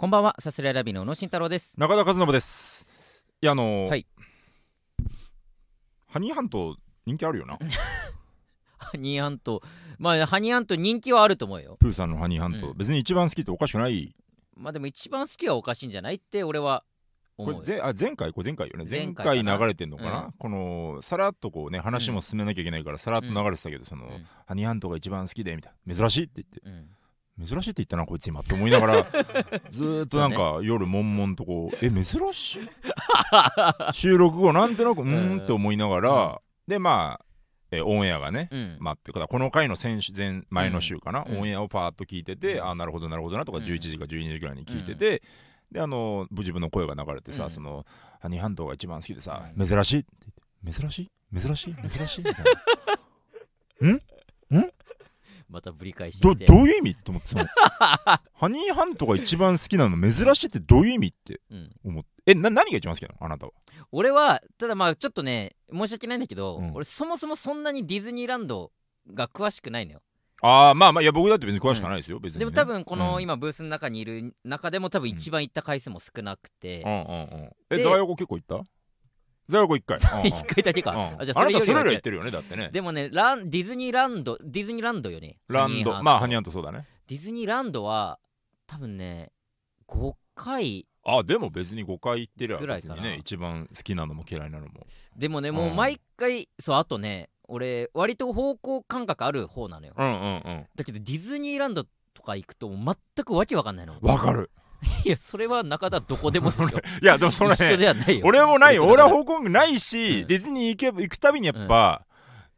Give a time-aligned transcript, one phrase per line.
[0.00, 1.74] こんばんは、さすらいラビの宇野慎太郎です。
[1.76, 2.86] 中田和信です。
[3.42, 4.06] いやあのーはい。
[6.08, 7.58] ハニーハント人気あるよな。
[8.78, 9.60] ハニーハント、
[9.98, 11.76] まあ、ハニーハント人気はあると思うよ。
[11.78, 12.78] プーさんのハニーハント、うん。
[12.78, 14.16] 別に一番好きっておかしくない？
[14.56, 16.82] まあでも一番好きはおかしいんじゃないって俺は
[17.36, 18.32] こ思うぜあ前回？
[18.32, 18.86] これ前回よね。
[18.88, 19.58] 前前回回かな。
[19.58, 20.32] 流れてんのかな、うん。
[20.32, 25.94] このさらっとこうね話も進めなきゃいけないからさらっと流れてたけど、その、うんハニーハントが一番好きでみたいな。
[25.94, 26.60] 珍しいって言って。
[26.64, 26.96] うん
[27.46, 28.94] 珍しいって言ったなこいつ今って思いながら。
[29.70, 32.68] ずーっとなんか、夜悶々とこう え珍しい?
[33.92, 37.24] 収録後なんとなく うーんって思いながら、でまあ
[37.72, 38.76] えオンエアがね、うん。
[38.80, 41.38] まあ、っていうかこの回の先週前前の週かな、うん。
[41.38, 42.68] オンエアをパーッと聞いてて、うん。
[42.68, 43.64] あなるほどなるほどなとかうん。
[43.64, 45.22] 11時か12時ぐらいに聞いてて、
[45.70, 47.50] であの自分の声が流れてさ、うん。
[47.52, 47.86] その
[48.20, 49.66] ハニーハントが一番好きでさ、うん。
[49.66, 50.00] 珍しい?
[50.00, 50.08] って
[50.64, 50.98] 言って珍し
[51.32, 51.40] い?
[51.40, 51.88] 珍しい?
[51.88, 52.24] 珍しい?
[52.24, 52.44] みたい
[53.80, 54.00] な
[55.50, 56.34] またぶり返してど。
[56.34, 57.34] どういう意味と思って
[58.34, 61.70] ハニーハントが一番好きなの珍しいってどういう意味ってうん。
[61.84, 62.08] 思って？
[62.26, 63.14] えな何が一番好きなの？
[63.20, 63.52] あなたは。
[63.92, 66.72] 俺は、ただまあちょっとね、申し訳ないんだけど、うん。
[66.74, 68.70] 俺そもそもそんなにディズニーランド
[69.12, 70.02] が詳しくないのよ。
[70.42, 73.22] ああまあまあいや僕だって別に詳しくないですよ、別に、ね、でも多分このうん。
[73.22, 77.50] 今ブースの中にいる中でも多分一番行った回数も少なくて、うんうんうん。
[77.70, 78.64] えでザワヨコ結構行った？
[79.50, 80.26] ザワヨコ1回 うんうん。
[80.26, 80.92] 一回だけか。
[80.92, 81.20] うん。
[81.20, 82.70] あじゃあそれよりあなたそれよりは言ってるよねだってね。
[82.72, 85.38] でもねラン、ディズニーランド、ディズニーランドよね。
[85.48, 86.02] ランド。
[86.02, 86.86] まあハニーハンントそうだね。
[87.06, 88.18] ディズニーランドは
[88.66, 89.32] 多分ね、
[89.88, 92.94] 5回、あでも別に5回行ってりゃぐらいかな。
[92.94, 94.86] 別にね一番好きなのも嫌いなのも。
[95.16, 99.94] でもね、もううん毎回、そう、あとね、俺、割と方向感覚ある方なのよ。
[99.96, 100.66] うんうんうん。
[100.76, 101.84] だけど、ディズニーランド
[102.14, 103.98] とか行くと、全くわけわかんないの。
[104.00, 104.50] わかる
[105.04, 106.78] いや、それは中田どこでもでしょ。
[107.02, 108.26] いやでもそれ一緒ねではないよ。
[108.26, 112.06] 俺もないよ俺は方向ないし、うんディズニー行けば行くたびにやっぱ、だか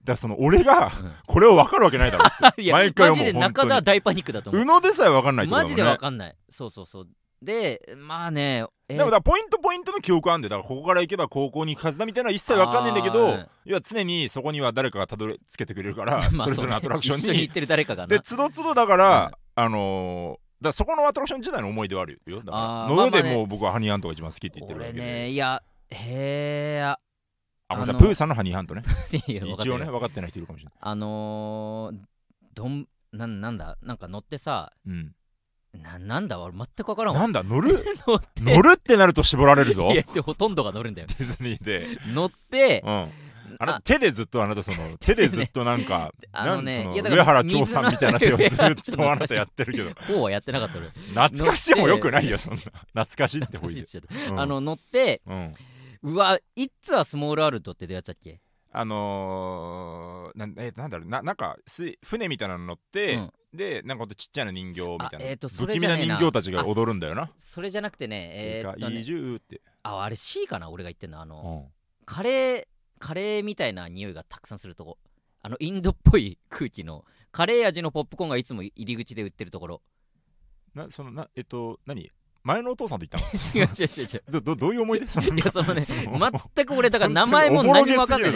[0.05, 2.25] らその俺がうんこれを分かるわけないだろ
[2.63, 4.63] いや、毎回思うマジで中田は大パニックだと思う。
[4.63, 6.37] 宇野でさえ分かんないってことだもんねマジでわかんない。
[6.51, 7.09] そうそうそう。
[7.43, 18.21] で、まあね、えーでもだポイントポイントの記憶あんでだからここから行けば高校に行くはずだみたいな一切分かんないんだけど要は常にそこには誰かがたどり着けてくれるから、まあそれぞれのアトラクションに一緒に行ってる誰かがなで。
[18.21, 22.39] つどつどだから、あのーだそこのアトラクション自体の思い出はあるよ。
[22.39, 26.99] だからの上でもう僕はハニーハントが一番好きって言ってるわけで、俺ね、いや、へえ、あ
[27.69, 28.83] あごめんなさいプーさんのハニーハントね。
[29.13, 30.75] 一応るね分かってない人いるかもしれない。
[30.81, 31.99] あのー、
[32.55, 35.15] どん、なんなんだ、なんか乗ってさ、うん。
[35.75, 37.21] ななんだ、俺全く分からんわ。
[37.21, 37.83] なんだ乗る？
[38.41, 39.89] 乗るってなると絞られるぞ。
[39.89, 41.09] デいや、でほとんどが乗るんだよ。
[41.09, 41.87] ィズニーで。
[42.13, 43.11] 乗ってう、ん
[43.59, 49.91] あなたあ手でずっとあなたその 手でずっとなんか あのね上原長さんみたいな手を ずっととあなたやってるけど。
[50.07, 50.89] こうはやってなかった俺。
[50.89, 52.61] 懐かしいもよくないよそんな。
[52.61, 53.85] 懐かしいってほい
[54.29, 54.41] うん。
[54.41, 55.55] あの、乗って、うん。
[56.03, 58.41] うわ、いつはスモールワールドってやつだっけ？
[58.75, 63.33] あのー、なんえなんだろうななんかす船みたいなの乗って、うん。
[63.53, 67.31] でなんかちっちゃな人形みたいな、あえーとそ不気味な人形たちが踊るんだよな。
[67.39, 71.21] それじゃなくてね、えーっとあ、あれ C かな俺が言ってんの。
[71.21, 71.73] あの、うん。
[72.07, 72.67] カレー、
[73.03, 74.97] カレーみたいな匂いがたくさんするとこ。
[75.43, 79.83] あの、インドっぽい空気の、カレー味のポップコーンがいつも入り口で売ってるところ。
[80.73, 82.11] なそのなえっと何？
[82.45, 84.23] 前のお父さんと言った 違う違う違う違う。
[84.29, 85.21] のどどどういう思い出？
[85.21, 88.31] いや、そのね、全く俺、だから名前も何もわかんない。
[88.31, 88.35] い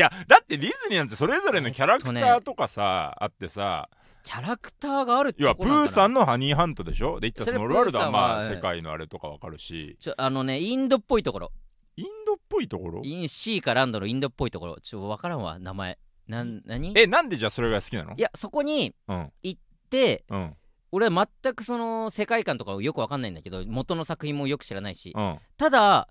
[0.00, 3.90] やだってディズニーなんてそれぞれのキャラクターとかさ、あってさ。
[4.22, 7.20] キャラクターがあるって要はプーさんんのハニーハントでしょ？
[7.20, 9.98] で言ったスモールワールドはまあ世界のあれとかわかるし。
[10.00, 11.52] ちょあのねインドっぽいところ
[11.96, 13.02] インドっぽいところ？
[13.04, 14.76] イン C かランドのインドっぽいところ。
[14.82, 15.98] ちょ分からんわ名前。
[16.26, 16.90] なん何？
[16.90, 18.14] いえなんでじゃあそれが好きなの？
[18.16, 19.60] やそこにうん行っ
[19.90, 20.56] てうん。
[20.92, 25.12] 俺は全くその世界観とかよく分かんないんだけど元の作品もよく知らないし。
[25.14, 25.38] うん。
[25.56, 26.08] ただ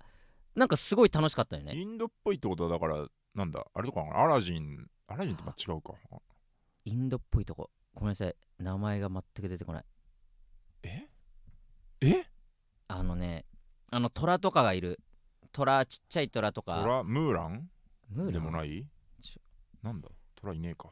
[0.54, 1.74] なんかすごい楽しかったよね。
[1.74, 3.64] インドっぽいってことはだからなんだ？
[3.74, 5.94] あれとかなアラジンアラジンってまあ違うか。
[6.84, 7.70] インドっぽいとこ。
[7.94, 8.34] ごめんなさい。
[8.58, 9.84] 名前が全く出てこない。
[10.84, 11.08] え？
[12.02, 12.24] え？
[12.88, 13.46] あのね
[13.90, 15.00] あの虎とかがいる
[15.54, 16.84] 虎ちっちゃい虎とトか。
[16.84, 17.68] ラムーラン？
[18.10, 18.32] ムーラン？
[18.32, 18.84] でもない？
[19.22, 19.40] ち
[19.82, 20.08] なんだ？
[20.34, 20.88] トラいねえか。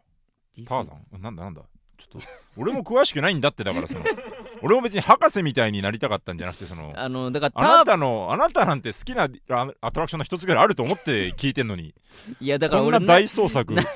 [0.66, 1.20] ターザン？
[1.20, 1.62] なんだなんだ。
[1.98, 4.04] ちょっと俺も詳しくないんだってだからその。
[4.62, 6.92] 俺も別に博士みたいになりたかったんじゃなくてその。
[6.94, 11.94] あのだからあなタたのあなたなんて好きなあアトラクションの一つぐらいあると思って聞いてんのに。
[12.40, 13.86] いやだからこん俺な大創作ない。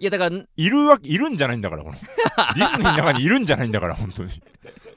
[0.00, 1.96] やだからいるわいるんじゃないんだからこの。
[2.54, 4.30] ディズニーの中にいるんじゃないんだから本当に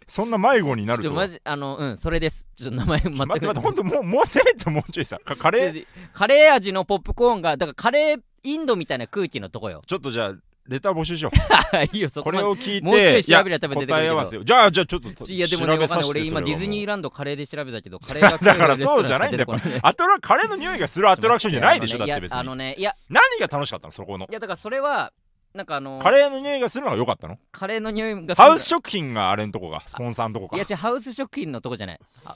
[0.08, 2.46] そんな迷子になるとマジあのうんそれです。
[2.56, 5.20] ちょっと名前全く待って待って本当もう もうせめてもうちょいさ。
[5.24, 5.86] かカレー？
[6.14, 9.82] カレー味のポップコーンがだからカレーインドみたいな空気のとこよ。
[9.88, 10.34] ちょっとじゃあ
[10.68, 11.32] レター募集しよ
[11.92, 14.04] いいよそうここれを聞いてもうちょい調べりゃ多分出てくるけど。
[14.04, 16.10] 答え合わせよじゃあじゃあちょっといやでもねわかんない。
[16.10, 24.26] 俺今ディズニーランドカレーで調べたけどカレーが だからそうじゃないんだよアトラカレーの匂いがするアトラクションじゃないでしょだって別あのにねいや何が楽しかったのそこの？
[24.30, 25.12] いやだからそれは
[25.54, 27.38] なんかあのカレーの匂いがするのが良かったの？
[27.52, 30.56] カレーの匂いがするハウス食品があれんとこがスポンサーのとこか。
[30.56, 32.00] いや違うハウス食品のとこじゃない。
[32.26, 32.36] あ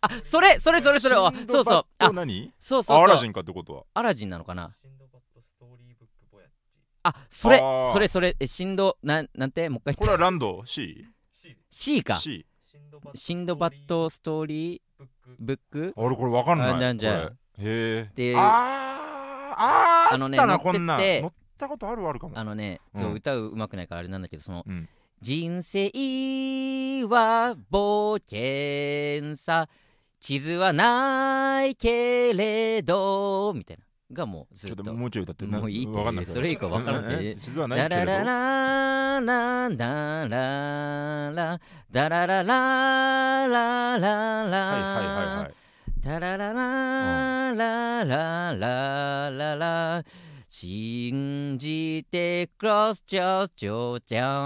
[0.00, 1.86] あそれそれそれそれあそうそう。
[1.98, 2.52] ああ何？
[2.58, 2.96] そうそうそう。
[2.98, 3.82] あアラジンかってことは？
[3.94, 4.70] アラジンなのかな？
[7.02, 7.92] あそれあー。
[7.92, 9.68] それそれえ振動なんなんて？
[9.68, 11.06] もう一回これはランド？C?
[11.70, 15.04] C か C シンドバッドシンドバッドストーリー
[15.38, 15.92] ブック。
[15.96, 16.70] 俺これわかんない。
[16.72, 18.42] あなんじゃへえであー
[19.58, 21.00] あーあのね乗ってってこんなん。
[21.00, 22.38] 乗ったことあるあるかも。
[22.38, 23.00] あのね、うん。
[23.00, 24.88] そう歌ううまくないからあれなんだけどその、うん。
[25.20, 25.86] 人生
[27.08, 29.68] は冒険さ。
[30.18, 33.84] 地図はないけれどみたいな。
[34.12, 38.12] がもうずちょっともうちょい歌ってもういいってわかんないそれ以降わからんってええ地図はないダけれど。
[38.12, 41.60] ラララララララ
[41.90, 45.54] ダララララララはいはいはいはい
[46.04, 50.04] タララララララララ
[50.60, 53.44] 信じてクロスチャ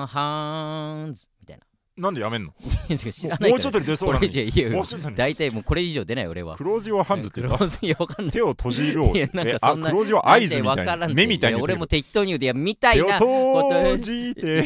[0.03, 1.29] ンハンズ。
[1.41, 1.63] みたいな。
[1.97, 2.53] なんでやめんの？
[3.13, 6.57] 知らないもうちょっとで出そうなのこれじゃいもうちょっとに大体もうこれ以上出ない俺は。
[6.57, 7.59] クローズヨアハンズって言った？
[7.59, 8.33] クローズいやわかんない。
[8.33, 14.65] 手を閉じろいやなんかえそんなあクローズヨアアイズみたいな目みたい俺も適当に言うていやみたい手をな閉じて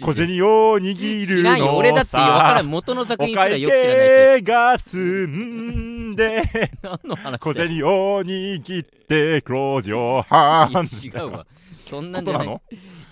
[0.00, 1.66] 小銭を握る知らんよ。
[1.66, 2.70] の俺だってわからさん。
[2.70, 3.98] 元の作お品すら会よく知らないし。
[3.98, 5.81] 計が済ん
[6.14, 6.42] で
[6.82, 11.46] 何の話小銭を握ってクローズヨハンズいや違うわ。
[11.86, 12.60] そんなんじゃない。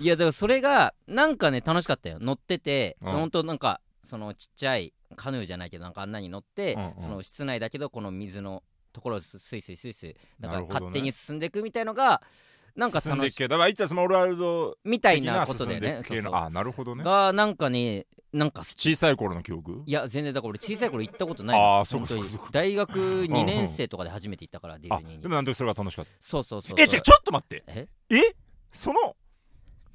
[0.01, 2.19] いやだからそれがなんかね楽しかったよ。
[2.21, 3.13] 乗ってて、うん。
[3.13, 7.01] ほんとなんかそのちっちゃいカヌーじゃないけどなんかあんなに乗って、うんうん。
[7.01, 8.63] その室内だけどこの水の
[8.93, 12.23] ところをススイスイスイスイなんか勝手に進んでいくみたいのが
[12.77, 16.35] なんか進んで楽しだからいつはスモールワールドみたい的ななことでねそうそう。
[16.35, 17.05] あなるほどね。
[17.05, 19.83] がなんかねなんか小さい頃の記憶？
[19.87, 22.31] いや全然だから俺小さい頃行ったことないあーそうか本当に。
[22.31, 25.23] そうかそうか大学2うん年生とかで初めて行ったからディあズニーに。
[25.23, 26.85] でもなんでそれが楽しかったそうそうそうそう。
[26.85, 27.65] えちょっと待って。
[27.67, 27.89] え？
[28.11, 28.35] え？
[28.73, 29.17] その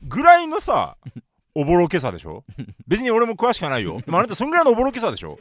[0.08, 0.98] ぐらいのさ
[1.58, 2.44] おぼろけさでしょ？
[2.88, 4.02] 別に俺も詳しくはないよ。
[4.02, 5.40] でもあなたそんぐらいのおぼろけさでしょ？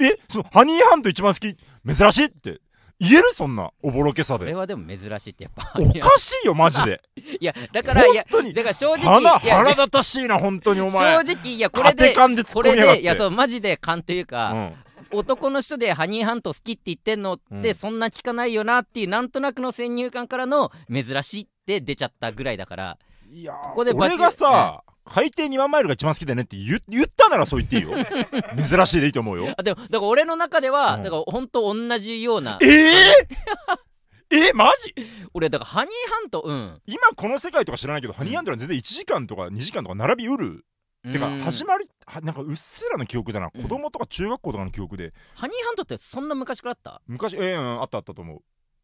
[0.00, 0.16] え？
[0.28, 1.56] そのハニーハント一番好き？
[1.94, 2.60] 珍しいって
[3.02, 5.72] 言えるそんなおぼろけさこれではでも珍しいってやっぱ。
[5.76, 7.02] おかしいよマジで。
[7.40, 8.54] いやだからいや本当に。
[8.54, 11.24] だから正直腹立たしいな本当にお前。
[11.24, 15.18] 正直いやこれでこれでいやそうマジで勘というか、うん。
[15.18, 17.74] 男の人でハニーハント好きって言ってんのって、うん。
[17.74, 22.98] そんな聞かないよなっていうなんとなくの先入観からの珍しいって出ちゃったぐらいだから
[23.30, 27.90] いやここで俺がさ、海底2万マイルが一番好きだねって言言ったならそう言っていいよ。
[28.68, 29.52] 珍しいでいいと思うよ。
[29.56, 31.02] あでもだから俺の中では、うん。
[31.02, 34.94] だから本当同じようなえー、えマジ？
[35.34, 36.80] 俺だからハニーハントうん。
[36.86, 40.64] 今この世界とか知らないけど、ハニーハントは全然1時間とか2時間とか並びうる、
[41.12, 43.62] てかうん始まりはなんかうっすらの記憶だな、うん。
[43.62, 45.12] 子供とか中学校とかの記憶で。
[45.34, 47.02] ハニーハントってそんな昔からあった？
[47.06, 48.40] 昔ええうんあったあったと思う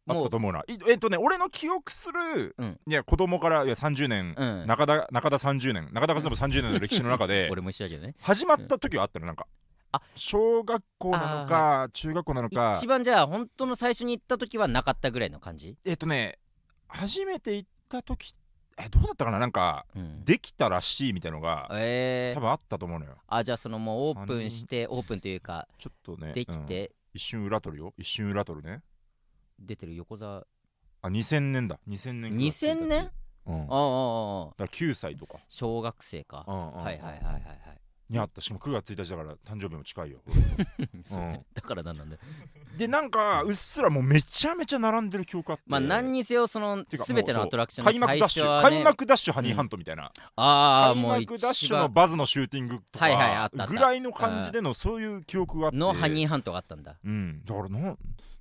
[0.07, 0.59] あったと思うな。
[0.61, 2.79] いえっとね俺の記憶する、うん。
[2.87, 8.15] いや子供からいや30年、うん中田中田30年中田和伸30年の歴史の中で 俺も一緒だけどね。
[8.21, 9.47] 始まった時はあったのなんか。
[9.91, 10.01] あ。
[10.15, 12.73] 小学校なのか中学校なのか。
[12.75, 15.77] 一番じゃあ本当の最初に行った時はなかったぐらいの感じ？
[15.85, 16.39] えっとね
[16.87, 18.33] 初めて行った時
[18.81, 19.39] えどうだったかな？
[19.39, 20.23] なんかうん。
[20.25, 23.17] できたらしいみたいのがえー、多分あったと思うのよ。
[23.27, 26.33] あじゃあそのもうオープンしてオープンというかちょっとねうん。
[26.33, 26.91] できて？
[27.13, 27.93] 一瞬裏取るよ。
[27.97, 28.81] 一瞬裏取るね
[29.59, 30.45] 出てる横澤
[31.01, 31.79] あ2000年だ。
[31.87, 33.11] 2000年9月1日2000年？
[33.45, 33.61] うん。
[33.61, 34.43] だかああああ。
[34.47, 35.39] ああら9歳とか。
[35.47, 36.45] 小学生か。
[36.47, 36.73] うんうんうん。
[36.83, 38.41] はいはいはいはいはいにあった。
[38.41, 40.19] しかも9月1日だから誕生日も近いよ。
[41.03, 41.45] そうね。
[41.53, 42.21] だからなんなんだよ
[42.77, 45.63] でなんかうっすらもうめちゃめちゃ並んでる記憶あって。
[45.67, 55.77] まあ何にせよその全てのアトラクションの開幕ダッシュ、開幕ダッシュハニーハントみたいな、開ああもう幕ダッシュのバズのシューティングとか、ぐらいの感じでのそういう記憶があって。
[55.77, 56.97] のハニーハントがあったんだ。
[57.03, 57.43] うん。
[57.45, 57.97] だからな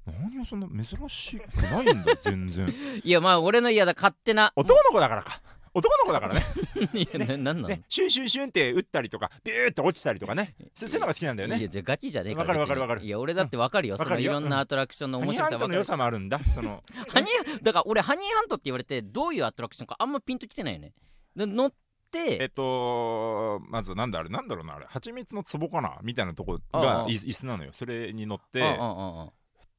[0.07, 2.73] 何をそんな珍しくないんだ全然。
[3.05, 4.53] いやまあ俺の嫌だ勝手な。
[4.57, 5.41] 男の子だからか
[5.75, 6.43] 男の子だからね。
[6.95, 7.69] いやななんなの？
[7.69, 7.83] ね。
[7.89, 10.55] シュンシュンシュンって打ったりとかビューって落ちたりとかね。
[10.75, 11.59] そそういうのが好きなんだよね。
[11.59, 13.03] いやじゃあガキじゃねえかわかるわかるわかる。
[13.03, 13.97] いや俺だってわかるよ。
[13.97, 16.41] そのいろんなアトラクションの面ハニー白さわかるハントの良さもあるんだ。
[16.45, 20.93] そのハニーだから俺ハニーハントって言われてどういうアトラクションかあんまピンときてないよね。
[21.37, 21.73] で乗っ
[22.11, 24.87] てえっとまずなんだあれなんだろうなあれ。
[24.89, 25.99] 蜂蜜の壺かな？
[26.03, 27.73] みたいなとこが椅椅子なのよ。
[27.73, 29.31] それに乗ってうんうんうんうん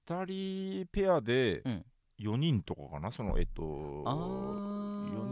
[0.07, 1.85] 2人ペアでうん。
[2.19, 3.13] 4人とかかな？
[3.13, 5.31] そのえっとあ4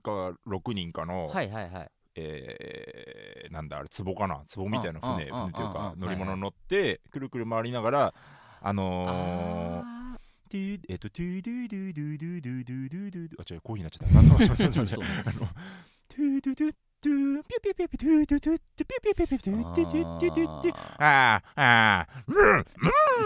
[0.00, 1.88] 人か6人かの、はいはいはい。
[2.16, 4.42] えーなんだあれ壺かな？
[4.54, 8.14] 壺みたいな船船というか乗り物に乗ってくるくる回りながら
[8.60, 10.18] あのーあ
[10.50, 14.18] トゥーえっとトゥードゥドゥドゥドゥドゥドゥドゥドゥあ違うコーヒーになっちゃった。
[15.30, 15.48] あの
[16.08, 22.66] トゥードゥドゥトゥピュピュピュピュトゥトゥトゥトゥピュピュピュピュトゥトゥトゥトゥトゥトゥあーあー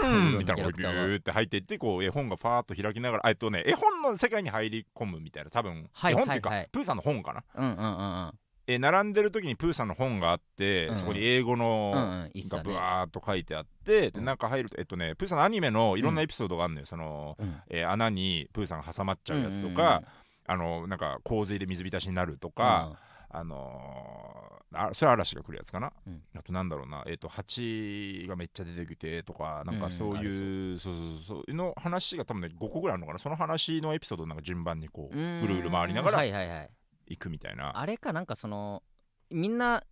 [0.03, 8.33] うんうんみたいなこうギューって入っていってこう絵本がファーっと開きながらえっとね絵本の世界に入り込むみたいな多分はい絵本っていうかはいはいプーさんの本かなうんうんうんうん
[8.67, 11.91] え並んでる時にプーさんの本があってうんそこに英語うんうの
[12.27, 17.35] ん言ってたがブねワーっと書いてあってでうん中入るとえっとねプーさんのアニメのいろんなエピソードがあるのよその
[17.69, 20.01] えー穴にプーさんが挟まっちゃうやつとか
[20.47, 22.97] あのなんか洪水で水浸しになるとか
[23.29, 26.21] あのーあそれ嵐が来るやつかな、うん。
[26.35, 27.03] あとなんだろうな。
[27.07, 30.17] えっ、と蜂がめっちゃ出てきてとかなんかうんそう。
[30.17, 31.43] いう、そうそう。
[31.43, 33.19] そうの話が多分ね5個ぐらいあるのかな。
[33.19, 35.41] その話のエピソードをなんか順番にこううん。
[35.41, 36.69] ぐるぐる回りながらはいはいはい。
[37.07, 38.81] 行くみたいな、あれかなんかその
[39.29, 39.83] みんな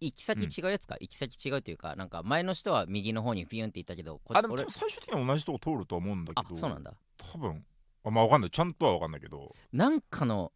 [0.00, 6.56] 行き先違うやつか、行き先違うというかなんか前の人は右の方にフィュンって行ったけどあでも最終的には同じとこ通るとは思うんだあけど。
[6.56, 6.92] そうなんだ。
[7.18, 7.64] 多分。
[8.04, 8.50] あまあわかんない。
[8.50, 10.52] ちゃんとはわかんないけど、なんかの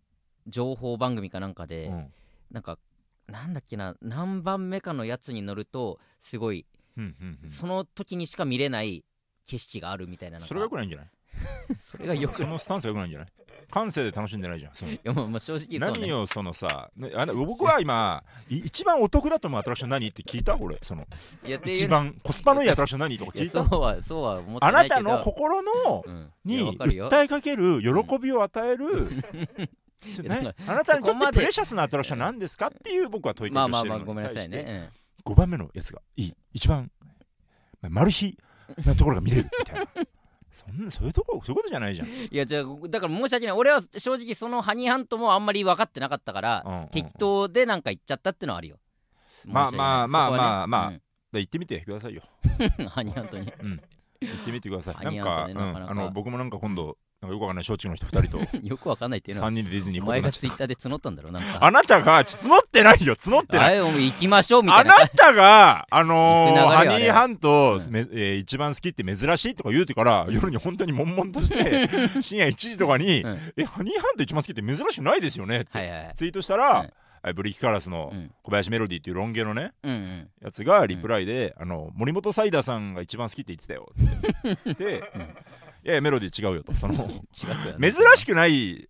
[0.49, 2.13] 情報番組かなんかで、うん。
[2.51, 2.79] なんか
[3.27, 6.65] なんだっけな何番目かのやつに乗るとすごい、
[6.97, 7.51] うんうんうん。
[7.51, 9.05] その時にしか見れない
[9.47, 11.09] 景色があるみたいなそれがよくないんじゃない？
[11.79, 13.29] それがよくそのスタンスがよくないんじゃない？
[13.71, 14.73] 感性で楽しんでないじゃん。
[14.91, 20.57] いやもうもう正直ね、何をそのさ、ね、あの僕は今い一番お得だと思うアトラクション何って聞いた？
[20.57, 21.07] 俺その
[21.67, 23.63] 一番コスパのいいアトラクション何とか聞いた？
[23.69, 24.95] そうはそうは思ってあなけど。
[24.95, 26.33] ないたの心のうん。
[26.47, 29.69] に訴えかける喜びを与える、そいや
[30.23, 32.69] ね、あなたにとってプレシャスなアトラクション何ですか？
[32.69, 34.73] っていう僕は問いまあかけしてるのまあまあごめんなさいに対して。
[34.73, 34.91] ね、
[35.25, 36.35] 5番目のやつがいい。
[36.53, 36.91] 一番
[37.81, 38.39] まあマル秘
[38.85, 39.87] なところが見れるみたいな。
[40.51, 43.57] そんなそういうとこそういうことじゃないじゃん、うんいやじゃあだから申し訳ない。
[43.57, 46.89] 俺は正直そのハニーハントもあんまり分かってなかったから、うんうんうん。
[46.89, 48.79] 適当でなんか言っちゃったってのはあるよ。
[49.45, 50.87] まあまあまあまあまあ。
[50.89, 50.91] あ、
[51.33, 52.23] で行ってみてくださいよ。
[52.79, 53.47] う んハニーハントに。
[54.21, 55.05] 行ってみてください。
[55.05, 55.47] なんか。
[55.49, 55.59] うん。
[55.59, 58.57] あの僕もなんか今度なんかよくわかんない松竹の人2人と。
[58.63, 61.59] よくわかんないっていうのは3人でディズニーお行くことになっちゃっ前がツイッターで募ったんだろうなんか。
[61.59, 63.67] たあなたが募ってないよ募ってない。
[63.67, 64.97] あれもう行きましょうみたあいな。
[64.97, 67.91] なたが、あのー、行く流れよハあれニーハント、うん。
[67.91, 71.89] めえー一番好きって珍しいとか言うてから、夜に本当に悶々として、
[72.23, 73.39] 深夜1時とかに、うん。
[73.57, 76.15] え、ハニーハント一番好きって珍しくないですよねって、はいはいはい。
[76.15, 76.93] ツイートしたら、うん。
[77.21, 78.31] あブリキカラスのうん。
[78.45, 80.29] 小林メロディっていうロン毛のね、うんうん。
[80.41, 83.93] やつがリプライで、あの森本サイダーさんが一番好きって言ってたよ
[84.71, 84.79] って。
[84.79, 85.29] で、うん
[85.89, 86.75] いやメロディ違うよと。
[86.75, 86.95] その
[87.33, 88.89] 違珍しくない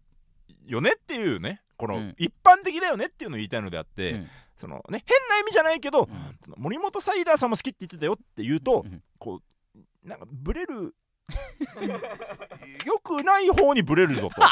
[0.67, 2.15] よねっていうね、この、うん。
[2.19, 4.29] 一般的だよねっていうのを言いたいのであって、うん。
[4.57, 6.39] そのね、変な意味じゃないけど、うん。
[6.45, 9.03] その森本サイダーさんも好きって言ってたよって言うと、うん。
[9.19, 9.41] こ
[9.77, 10.97] うなんかブレる
[12.85, 14.43] よくない方にブレるぞと。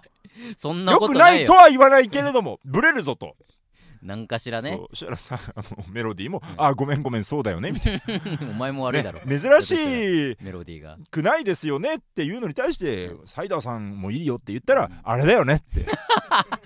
[0.56, 1.42] そんなよくなことないよ。
[1.42, 3.36] いとは言わないけれどもブレるぞと、
[4.02, 4.70] なんかしらね。
[4.70, 4.88] そう。
[4.90, 8.02] そしたらさあのメロディーも「あごめんごめんそうだよね」みたい
[8.42, 10.96] お前もな、悪いだろ、ね珍しメロディーが。
[11.10, 13.26] くないですよねっていうのに対して、うん。
[13.26, 15.00] サイダーさんもいいよって言ったら、うん。
[15.02, 15.80] あれだよねって。
[15.80, 15.84] い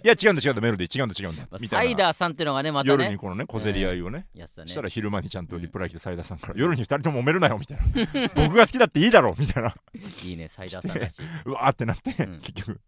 [0.07, 0.99] や違うんだ違うんだメロディー。
[0.99, 1.43] 違うんだ違うんだ。
[1.50, 3.05] まあみたいなサイダーさんっていうのがねまたね。
[3.05, 4.71] 夜にこのね小競り合いをね、やつだね。
[4.71, 8.29] したら昼間にちゃんとリプライ来てサイダーさんから、夜に2人とも揉めるなよみたいな。
[8.35, 9.75] 僕が好きだっていいだろみたいな。
[10.23, 11.23] いいねサイダーさんらしい。
[11.47, 12.41] うわーってなって、うん。
[12.41, 12.81] 結局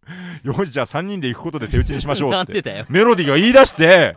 [0.43, 2.87] よしじゃあ3人で行くことで手打ちにしましょうって。
[2.89, 4.17] メロディーが言い出して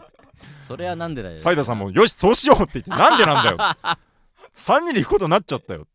[0.69, 1.39] それはなんでだよ。
[1.39, 3.57] サイダーさんもよしそうしようって言ってなんでなんだよ。
[4.53, 5.87] 3人で行くことになっちゃったよ。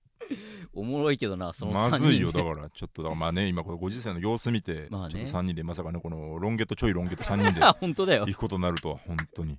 [0.75, 2.69] おもろいけどなその3まずいよだから。
[2.71, 5.15] ちょっとだからまあね今このご時世の様子見て、まあね。
[5.15, 8.25] ちょっと3人でまさかねこのロン毛とちょいロン毛と3人であ 本当だよ。
[8.27, 9.57] 行くことになるとは本当に。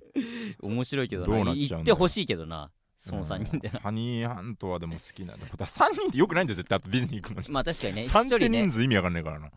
[0.60, 1.76] 面白いけどどうななっちゃうんだよ。
[1.76, 6.76] 言ってほしいけどなその3人でハニーハントはでも好きなんだだ3人ってよくないんだよ絶対。
[6.76, 7.48] あとディズニー行くのに。
[7.48, 8.02] まあ確かにね。
[8.02, 9.50] 一3って人ね人数意味わかんないからな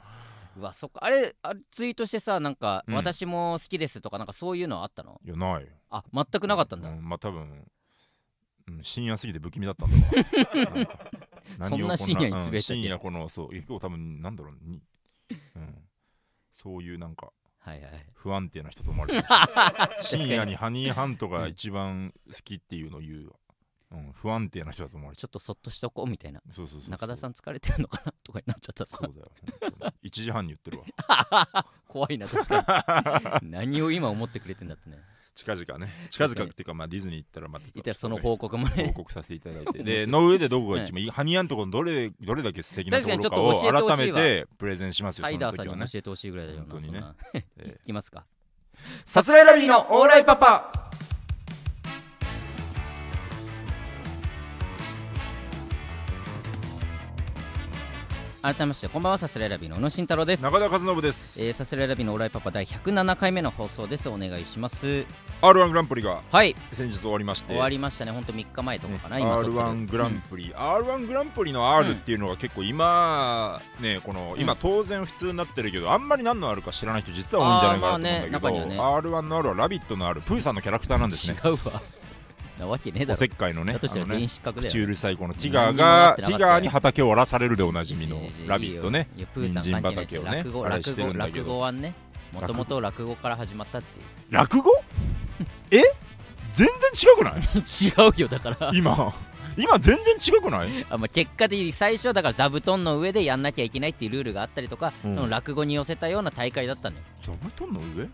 [0.59, 1.03] うわそっか。
[1.03, 2.95] あれあれツイートしてさなんか、うん。
[2.95, 5.19] 私も好きですとかなんかそういうのあったの？
[5.25, 7.65] いやないあ全くなかったんだ、うんまあ多分、
[8.67, 10.75] うん、深夜すぎて不気味だったんだわ
[11.57, 11.69] な ん。
[11.69, 12.75] かそんな深夜につぶやいたっけ？
[12.75, 14.81] うん深夜このそう結構多分なんだろうに、
[15.55, 15.75] うん、
[16.53, 19.27] そういうなんかはいはい不安定な人と思われてる。
[20.01, 23.33] 深夜にハニーハントが一番好きっていうのを言う、
[23.91, 26.39] うん、不安定な人だと思われてちょっとそっとしとこうみたいな。
[26.39, 26.89] るそうそうそう。
[26.91, 29.31] 中田さん疲れてるのかなとかになっちゃったそうだよ。
[29.59, 29.93] 本当に。
[30.03, 31.45] 1時半に言ってるわ。
[31.53, 33.49] な 怖いな確かに。
[33.49, 34.99] 何を今思ってくれてんだってね。
[35.33, 35.93] 近々ね。
[36.09, 39.83] 近々っていうかまあディズニー行ったらまたいたらその報告も報ね告させていただいて。
[39.83, 41.07] で いの上でどこが一番い。
[41.07, 47.03] いハニーアンとこのどれどれだけ素敵なところかを改めてプレゼンしますよサイダーさんに教えてほしいぐらいだよな本当にね。
[47.57, 48.25] えいきますか。
[49.05, 50.91] さすらいラビーのオーライパパ
[58.49, 60.41] 改めましてこんばんはさすらいラビの小野慎太郎です。
[60.41, 64.09] 中田和信です、えー、さすらいラビのオーライパパ第107回目の放送です。
[64.09, 65.05] お願いします。
[65.43, 66.55] R1 グランプリがはい。
[66.71, 67.49] 先日終わりまして。
[67.49, 68.11] 終わりましたね。
[68.11, 74.57] ほんと3日前とかかな、ね今撮ってる R1 グランプリ、R1 グランプリの R っていうのが結構今ねこの今うん。
[74.59, 81.37] 当然普通になってるけどあんまり何の R か知らない人実は多いんじゃないかなと思うんだけど、まあね中に R1 の R は「ラビット!」の R プーさんのキャラクターなんですね。
[81.45, 81.79] 違うわ
[82.59, 89.07] なわけねえだおろせっかいのねだとした失格だよ口うるさいこのティガーがティガーに畑を荒らされるでおなじみのいやいやいや「ラビット!」ね。
[89.15, 91.93] いやプーさん関係ないけど人参畑をね落語落語落語はね
[92.33, 94.05] もともと落語から始まったっていう。
[94.29, 94.71] 落語？
[95.71, 95.81] え？
[96.53, 97.35] 全然違くない？
[97.59, 98.71] 違うよだから。
[98.73, 99.13] 今
[99.57, 100.85] 今全然違くない？
[100.89, 105.15] あ、まあ、結果的に最初はだから座布団の上でやんなきゃいけないっていうルールがあったりとか、うん。
[105.15, 108.03] その落語に寄せたような大会だったのよ、座布団の上？
[108.03, 108.11] うん、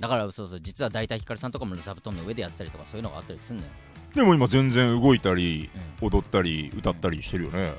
[0.00, 3.68] だからそうそう実は大体ひかるさんとかも座布団の上でやってたりとかそういうのがあったりすんのよ、
[4.18, 5.70] でも今全然動いたり
[6.02, 7.72] う踊ったり歌ったりしてるよね、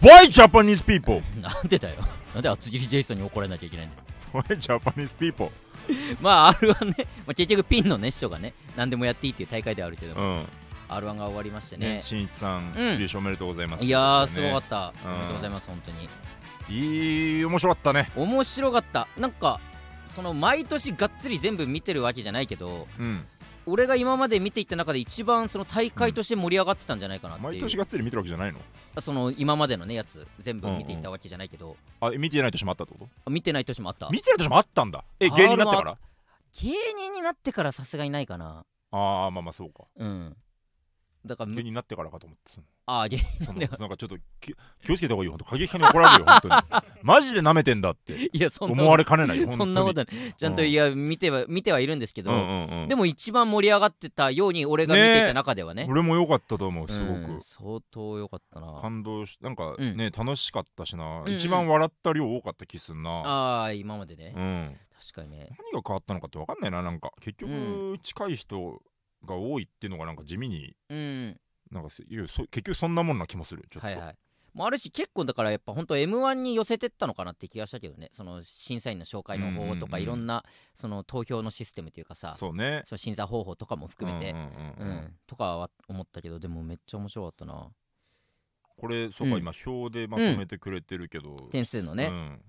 [0.00, 1.18] Why Japanese people?
[1.18, 1.96] ん、 なんでだよ。
[2.34, 4.02] なんで厚切りジェイソンに怒られなきゃいけないんだよ。
[4.32, 5.50] Why Japanese people?
[6.22, 6.94] まあ R1 ね、
[7.26, 10.46] まあ、結局ピンのね師匠がね何でもやっていいっていう大会ではあるけど、うん、
[10.88, 11.96] R1 が終わりましてね。
[11.96, 12.98] ね、しんいちさん、うん。
[12.98, 13.84] 優勝おめでとうございます。
[13.84, 15.14] いやーすごかっった、うん。
[15.14, 16.08] おめでとうございます本当に。
[16.08, 16.72] た。
[16.72, 18.10] いい、面白かったね。
[18.14, 19.08] 面白かった。
[19.18, 19.60] なんか
[20.16, 23.22] その毎年がっつり全部見てるわけじゃないけどうん、
[23.66, 28.60] 俺が今まで見ていった中で一番その大会として盛り上がってたんじゃないかなっていう、毎年がっつり見てるわけじゃないの？
[29.00, 33.30] その今までのねやつ全部見ていったわけじゃないけど、あ、見てない年もあったってこと？
[33.30, 34.08] 見てない年もあった。
[34.10, 35.04] 見てる年もあったんだ。
[35.20, 35.98] え、芸人になってから？
[36.62, 38.64] 芸人になってからさすがにないかな。
[38.92, 39.84] ああ、まあまあそうか。
[39.96, 40.36] うん
[41.26, 44.54] だから芸人になってからかと思ってたああ芸そのでなんかちょっとき
[44.84, 46.82] 気をつけた方がいいよ、過激派に怒られるよ、本当に。
[47.02, 48.30] マジで舐めてんだって。
[48.32, 50.08] いやそんな思われかねないよ、そんなことに。
[50.18, 50.34] ない。
[50.34, 52.88] ちゃんといや見ては見てはいるんですけど、うんうんうん。
[52.88, 55.86] でも一番盛り上がってたように俺が見ていた中ではね。
[55.90, 57.40] 俺も良かったと思う、すごうんく。
[57.42, 58.78] 相当良かったな。
[58.80, 59.96] 感動しなんかうん。
[59.96, 65.56] ね、楽しかったしな、うん一番笑った量多かった気すんな、ああ今までね、うん、確かにね。
[65.72, 67.12] 何が変わったのかって分かんないななんか。
[67.20, 68.80] 結局、う近い人
[69.26, 71.40] が多いっていうのがなんか地味にうん。
[71.70, 74.16] なんか結局そんなもんな気もするちょっと、はいはい。
[74.54, 78.08] もうあるし結構だからやっぱ本当 m 1に寄せてったのかなって気がしたけどね。
[78.12, 82.82] その審査員の紹介の方法とか、いろんなその投票のシステムというかさそうね。
[82.86, 84.34] その審査方法とかも含めて、
[85.26, 87.68] とかは思ったけどでもめっちゃ面白かったな。
[88.78, 89.40] これそうか、うん。
[89.42, 92.40] 今表でまとめてくれてるけど、点数のね、うん、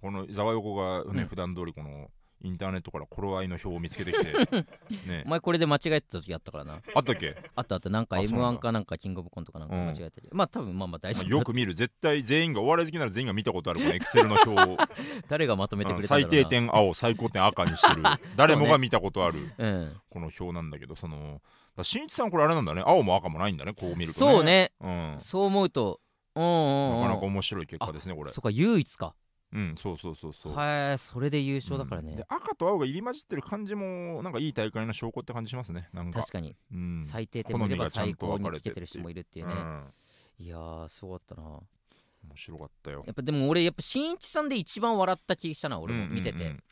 [0.00, 1.26] このざわ横がね、うん。
[1.26, 2.10] 普段通りこの
[2.42, 4.32] インターネットから頃合いの表を見つけてきて
[5.08, 5.24] ね。
[5.26, 6.80] お前これで間違えてた時あったからな。
[6.94, 9.86] あったっけ、あとあとなんかあそうなん M1 だかなんかキングオブコントかなんかうん。
[9.86, 11.74] 間違えたけど、まあ多分まあまあ大まあ丈夫、よく見る。
[11.74, 14.76] 絶対全員がお笑い好きなら全員が見たことあるこのエクセルの表を。
[15.28, 16.36] 誰がまとめてくうんれたんだろうな。
[16.38, 18.02] 最低点青最高点赤にしてる。
[18.36, 21.42] 誰もが見たことあるうんこの表なんだけどその
[21.76, 22.82] だしんいちさんこれあれなんだね？
[22.84, 23.72] 青も赤もないんだね？
[23.72, 24.72] こう見るとそうね。
[24.80, 26.00] うん、なそう思うと。
[26.34, 27.02] うんうんうん。
[27.08, 28.30] かなか面白い結果ですねこれ。
[28.30, 29.14] そっか唯一か
[29.50, 30.54] うんそうそうそうそう。
[30.54, 32.10] はいそれで優勝だからね。
[32.10, 32.16] うん。
[32.16, 36.20] で、赤と青が入り混じってる感じもなんかいい大会の証拠って感じしますねなんか。
[36.20, 36.56] 確かに。
[36.72, 37.02] うん。
[37.04, 39.92] 最低点もいれば最高につけてる人もいるっていうね、うん。
[40.38, 41.42] いやーすごかったな。
[41.42, 43.02] 面白かったよ。
[43.06, 46.08] やっぱでも俺やっぱしんいちさんで一番笑った気したな俺も。
[46.08, 46.48] 見てて、うんうん。
[46.48, 46.62] うん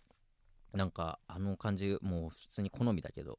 [0.76, 3.38] なんかあの感じもう普通に好みだけど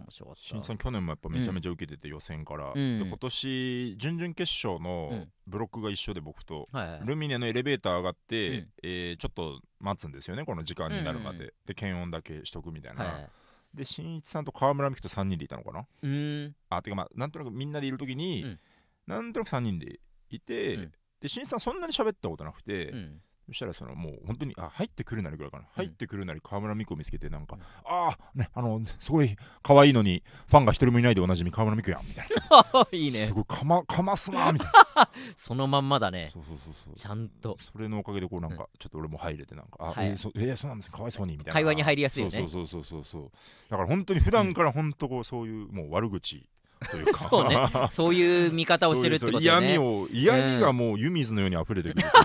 [0.00, 0.42] 面白かった。
[0.42, 2.98] しんいちさん去年もやっぱめちゃめちゃ受けてて予選から、うん。
[2.98, 5.32] で今年準々決勝うのん。
[5.46, 7.00] ブロックが一緒で僕と、はいはい。
[7.04, 8.68] ルミネのエレベーター上がって、うん。
[8.82, 13.28] えーちょっと待つんですよねこの時間になるまで、うんうんで検温だけしとくみたいな、はいはい。
[13.74, 15.86] でしんいちさんと川村美樹と3人でいたのかな？
[16.02, 16.54] うーん。
[16.70, 18.60] あてかまあなんとなくみんなでいる時に、うん。
[19.06, 20.92] なんとなく3人でいて、うん。
[21.20, 25.48] でしんいちさんそんなに喋ったことなくて、うんそしたらそのもう本当にあ入ってくるなりぐら。
[25.48, 27.62] いかな、入ってくるなり川村美子を見つけてなんか、うん。
[27.84, 32.88] ああねあのすごい可愛いのにファンが一人もいないでおなじみ川村美子やんみたいな。
[32.92, 33.26] いいね。
[33.26, 34.68] すごいかまかますなみたい
[35.36, 36.26] そのまんまだね。
[36.26, 36.94] なそうそうそうそう。
[36.94, 37.58] ちゃんと。
[37.60, 40.08] それのおかげでこうなんかちょっと俺も入れてなんか、あ、はい。
[40.08, 41.52] えーそえーそうなんですかわいそうにみたいな。
[41.52, 42.38] 会話に入りやすいよね。
[42.38, 43.04] そうそうそうそう。
[43.04, 43.30] そう
[43.70, 46.46] だから本当に普段から本当こうそういうもう悪口
[46.90, 47.18] というか。
[47.28, 47.56] そうね。
[47.90, 49.44] そういう見方をしてるってことね。
[49.44, 52.24] 嫌味を嫌味がもう湯水のように溢れてくるという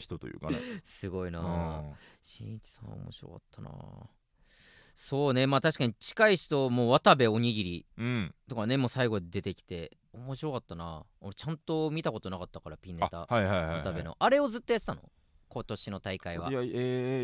[0.00, 1.40] 人というかね、 すごいな。
[1.40, 1.42] う
[1.92, 1.94] ん。
[2.22, 3.70] しんいちさん面白かったな。
[4.94, 5.46] そうね。
[5.46, 11.06] まあ確かに近い人も渡部おにぎりうん、とかねもう最後出てきて面白かったな。
[11.20, 13.26] 俺ちゃんと見たことなかったからピンネタ。
[13.30, 14.16] あはいはい渡部の。
[14.18, 15.02] あれをずっとやってたの？
[15.48, 16.50] 今年の大会は。
[16.50, 16.64] いやえ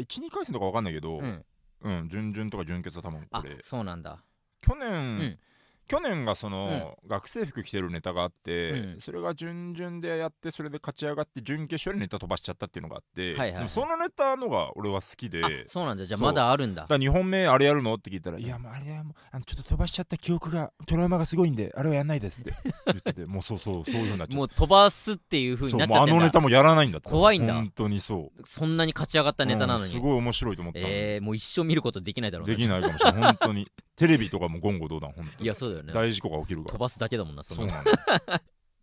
[0.01, 1.45] ー、12回戦とかわかんないけど、うん。
[1.83, 4.25] うん、準々とか準決は多分こあれそうなんだ。
[4.61, 5.39] 去年、うん
[5.89, 9.01] 去年がその、学生服着てるネタがあって、うん。
[9.01, 16.05] それが準々でやってそれで勝ち上がって準決勝でネタ飛ばしちゃったっていうのがあって、はいはいでもそのネタのが俺は好きであそうなんだ。
[16.05, 16.29] じゃあそう。
[16.29, 16.83] まだあるんだ。
[16.83, 22.53] だから2本目あれやるのって聞いたら「いやもうあれはもうあのちょっと飛ばしちゃった記憶がトラウマがすごいんであれはやんないです」って
[22.87, 27.55] 言っててもうそうそうそういうふうになっちゃっもう飛ばすっていう風たそうになっちゃってんのネタもやらないんだって怖いんだ。
[27.55, 28.43] 本当にそう。
[28.45, 30.93] そんなに勝ち上がったネタなのうんすにごい面白いと思ったのに。
[30.93, 33.23] えー、もう一生見ることできないだろうできないかもしれない。
[33.23, 33.69] 本当に。
[33.97, 35.45] テレビとかも言語道断本当に。
[35.45, 35.93] いやそうだよね。
[35.93, 36.73] 大事故が起きるから。
[36.73, 37.69] 飛ばすだけだもんなその。
[37.69, 38.43] そうなんだ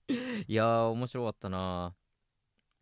[0.48, 1.96] いやー面白かったな。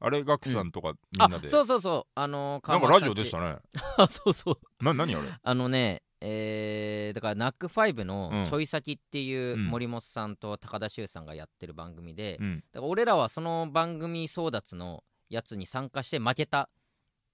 [0.04, 1.48] あれガクさんとかみあんなで。
[1.48, 2.12] そうそうそう。
[2.16, 3.52] あのー、なんかラジオでしたね。
[3.54, 3.60] ね
[3.98, 4.84] あそうそう。
[4.84, 5.30] な何あれ？
[5.42, 8.46] あのねえー、だからナックファイブのうん。
[8.46, 9.68] ちょい先っていううん。
[9.68, 12.64] 森本さんと高田修さんがやってる番組で、うん。
[12.72, 16.70] だから俺らはその番組争奪のやつに参加して負けた、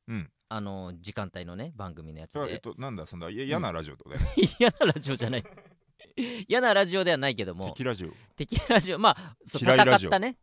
[0.07, 0.29] うん。
[0.49, 2.33] あの時間帯のね番組のやつで。
[2.33, 4.25] それはえっとなんだそんな嫌なラジオとかね
[4.59, 5.43] 嫌なラジオじゃない
[6.47, 7.67] 嫌なラジオではないけども。
[7.69, 8.09] 敵ラジオ。
[8.35, 8.99] 敵ラジオ。
[8.99, 10.09] まあそう嫌いラジオ。
[10.09, 10.37] 戦ったね。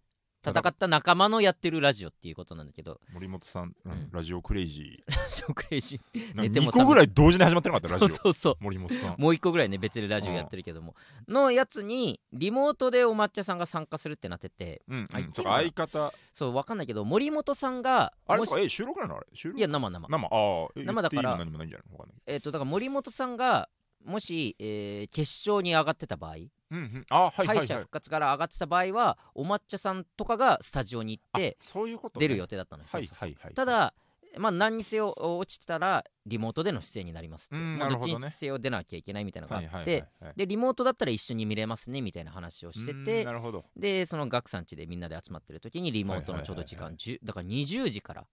[0.46, 3.00] 戦った仲間のやってるラジオっていうことなんだけど。
[3.14, 3.92] 森本さん、うん。
[3.92, 6.20] うんラジオクレイジラジオクレイジー。
[6.20, 8.08] ーなんか2寝ても個ぐらい同時に始まってなかったラジオ。
[8.08, 8.56] そうそうそう。
[8.60, 9.14] 森本さん。
[9.18, 10.94] もう一個ぐらいね別でラジオやってるけども。
[11.26, 14.82] のやつにリモートでお抹茶さんが参加するってなってて。
[14.86, 16.12] うん、うん、相方。
[16.34, 19.26] そう分かんないけど森本さんがもしあれとかえ収録なのあれ？
[19.32, 19.58] 収録？
[19.58, 20.08] いや生生。
[20.08, 20.26] 生。
[20.26, 21.22] ああえ生だから。
[21.22, 23.70] 言っていいも何もないんじゃないわかんないえっ、とだから森本さんが
[24.04, 27.06] もし、えー決勝に上がってた場合、うんうん。
[27.08, 33.28] あ敗者復活から上がってた場合はお抹茶さんとかがスタジオに行ってあそういうこと、出る予定だったのよ、はいそうそうそう。
[33.28, 33.94] はいはいただ
[34.36, 43.64] まあ何にせよ落ちてたらリモートでの出演になりますって、うんまあ、なるほどっちにせよ出なきゃいけないみたいなのがあって、でリモートだったら一緒に見れますねみたいな話をしてうんてなるほど。
[43.76, 48.26] でそのガクさん家でみんなで集まってる時にリモートのちょうど時間10だから20時から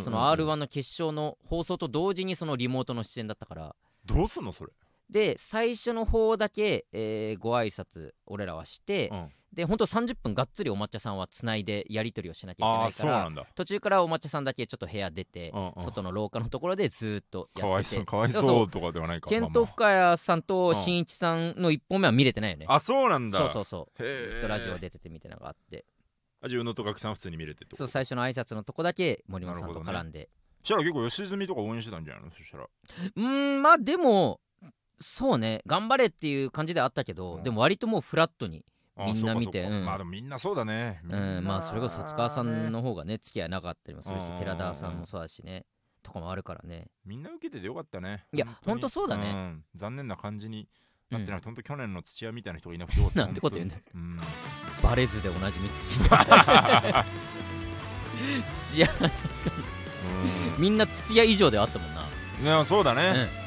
[0.00, 4.72] その r 1の決勝の放送と同時にそのリモートの出演だったからどうすんのそれ？
[5.10, 9.28] で最初の方だけ、えーご挨拶俺らはして、うん。
[9.52, 15.82] でほんと30分がっつりお抹茶さんはつないでやり取りをしなきゃいけないから途中からお抹茶さんだけちょっと部屋出て、うんうん。
[15.82, 17.96] 外の廊下のところでずーっとかわいやってて。
[17.96, 22.66] そうかわいそうとかではないかケント深谷さんとうんしんいちさんの1本目は見れてないよね。
[22.68, 23.38] ああそうなんだ。
[23.38, 24.02] そうそうそう。
[24.02, 25.84] ずっとラジオ出ててみたいなのがあって。
[26.42, 30.28] あじゃあ宇野と学さんは普通に見れてそう最初の挨拶のとこだけ森本さんと絡んで、
[30.62, 32.30] そしたら結構吉住とか応援してたんじゃないの？
[32.32, 32.64] そしたら。
[32.64, 34.40] うーんまあでも
[35.00, 37.42] そうね頑張れっていう感じではあったけど、うん。
[37.42, 38.64] でも割ともうフラットに
[38.96, 39.84] あみんな見てうん。
[39.84, 41.00] まあでもみんなそうだね。
[41.04, 45.64] う、なんまあそれこそ薩川さんねの方がね付き合いなかったりもするしうん寺田さんもそうだしね
[46.02, 46.86] とかもあるからね。
[47.04, 48.24] みんな受けててよかったね。
[48.32, 48.72] いや本当に。
[48.74, 49.32] ほんとそうだね。
[49.32, 49.64] ん。
[49.74, 50.68] 残念な感じに
[51.10, 53.82] うなってなんいほんと去年の土屋みたいな人がいなくてよかったなんてこと言うんだよ。
[53.94, 54.20] うん。
[54.82, 57.04] バレずでおなじみ 土屋
[58.64, 59.74] 土屋確かに。
[60.58, 62.06] みんな土屋以上ではあったもんな、
[62.42, 63.43] いやそうだうん、ね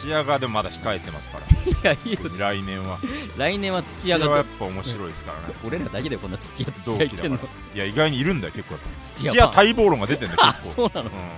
[0.00, 1.46] 土屋がでもまだ控えてますから。
[1.46, 2.20] いやいいよ。
[2.38, 2.98] 来年は。
[3.36, 5.54] 来年は土土屋はや屋がっぱ面白いですからね。
[5.62, 7.38] 俺らだけでこんな土屋土同屋言ってんの
[7.74, 10.88] いや意外にいるんだよ結構土土屋待望論が出てんだよあ結構。
[10.88, 11.10] そうなの。
[11.10, 11.30] うん。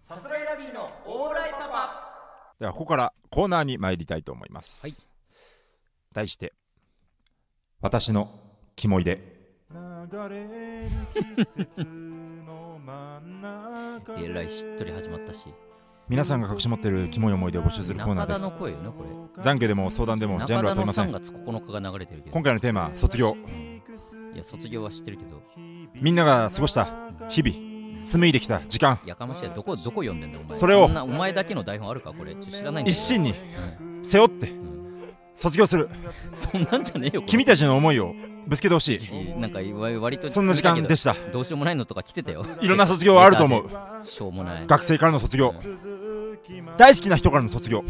[0.00, 2.54] さすらいラビーのオーライパパ。
[2.60, 4.94] ではここからコーナーに参りたいと思います、はい。
[6.12, 6.52] 題して
[7.80, 8.30] 私の
[8.76, 9.40] キモいで。
[14.18, 15.46] えらいしっとり始まったし
[16.10, 18.42] 皆さんが隠し持っているキモい思い出を募集するコーナーです。
[18.42, 19.04] 中田の声よねこ
[19.38, 21.12] れ懺悔でも相談でもジャンルは問いませ3ん。
[21.12, 23.36] 月9日が流れてるけど今回のテーマ卒業。
[24.34, 25.40] いや卒業は知ってるけど。
[25.94, 26.88] みんなが過ごした
[27.28, 28.98] 日々紡いできた時間。
[29.06, 30.58] やかましいどこどこ読んでんだよお前。
[30.58, 30.88] それを。
[30.88, 33.34] んなお前だけの台本あるかこれ知らない一心に
[33.80, 34.04] うん。
[34.04, 34.70] 背負ってうん
[35.36, 35.88] 卒業する。
[36.34, 38.98] そんなんじゃねえよ君たちの思いをぶつけてほしい。
[38.98, 41.14] しなんかわ割とそんな時間でした。
[41.32, 42.44] どうしようもないのとか来てたよ。
[42.60, 43.70] いろんな卒業はあると思う。
[44.04, 44.66] しょうもない。
[44.66, 45.54] 学生からの卒業。
[46.78, 47.84] 大好きな人からの卒業。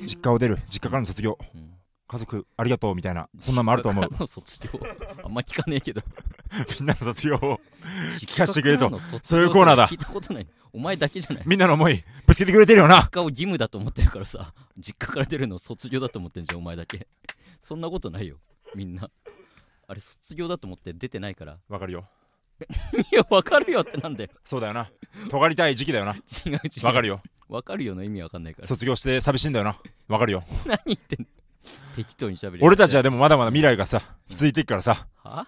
[0.00, 1.38] 実家を出る実家からの卒業。
[1.54, 1.70] うん
[2.10, 4.26] 家族ありがとうみたいなそんなのもあると思う。
[4.26, 4.80] 卒業。
[5.22, 6.02] あんま聞かねえけど。
[6.80, 7.60] みんなの卒業を
[8.08, 8.90] 聞かせてくれと。
[8.98, 9.86] そうそういうコーナーだ。
[9.86, 10.46] 聞いたことない。
[10.72, 11.42] お前だけじゃない。
[11.46, 13.02] みんなの思いぶつけてくれてるよな。
[13.02, 14.52] 実家を義務だと思ってるからさ。
[14.76, 17.06] 実家から出るの卒業だと思ってんじゃんお前だけ。
[17.62, 18.38] そんなことないよ
[18.74, 19.10] みんな。
[19.86, 21.58] あれ卒業だと思って出てないから。
[21.68, 22.08] わかるよ。
[23.12, 24.30] いやわかるよってなんだよ。
[24.44, 24.90] そうだよな。
[25.28, 26.12] 尖りたい時期だよな。
[26.12, 26.86] 違う違う。
[26.86, 27.22] わかるよ。
[27.48, 28.68] わかるよの意味わかんないから。
[28.68, 29.76] 卒業して寂しいんだよな。
[30.08, 30.44] わかるよ。
[30.66, 31.26] 何言ってんの？
[31.96, 35.06] 適当に喋る俺たちはでもまだまだ未来がさ続いていくからさ。
[35.16, 35.46] は、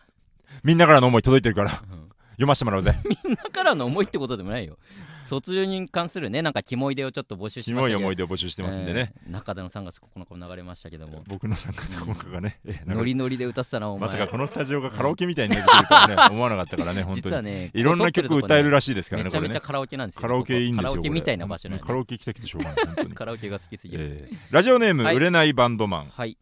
[0.63, 1.83] みんなからの思い届いてるから。
[1.91, 2.09] うん。
[2.33, 2.95] 読ませてもらうぜ。
[3.25, 4.79] みんなからの思いってことでもないよ
[5.23, 8.01] 卒業に関するねなんかキモい出をちょっと募集しキモいましたけど。
[8.01, 11.23] 思い出を募集してますんでね、えー中田の3月9日も流れましたけども。
[11.27, 14.09] 僕の参加9日がね、えなんかノリノリで歌ってたなお前。
[14.09, 17.23] まさかこのスタジオがカラオケみたいになってくるとはね 思わなかったからね本当に。
[17.23, 20.23] 実はねいろんな曲歌えるららしいですからねめちゃめちゃカラオケなんですよ。
[20.23, 21.85] カラオケいいんですよカラオケみたいな場所なんで。
[21.85, 25.17] カラオケ行きたくてしょうがないカラオケが好きすぎる、えーラジオネーム、はい。
[25.17, 26.07] 売れないバンドマン。
[26.09, 26.37] はい。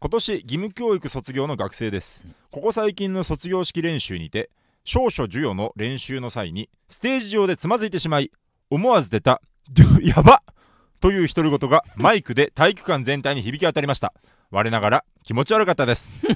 [0.00, 2.24] 今年義務教育卒業の学生です。
[2.50, 4.50] ここ最近の卒業式練習にて
[4.84, 8.30] 少書授与の練習の際にステージ上でつまずいてしまい
[8.70, 9.40] 思わず出た
[9.70, 10.54] 「ド ゥやばっ!」
[11.00, 14.12] という独り言がマイクで体育館全体に響き当たりました。
[14.50, 16.10] 我ながら気持ち悪かったです。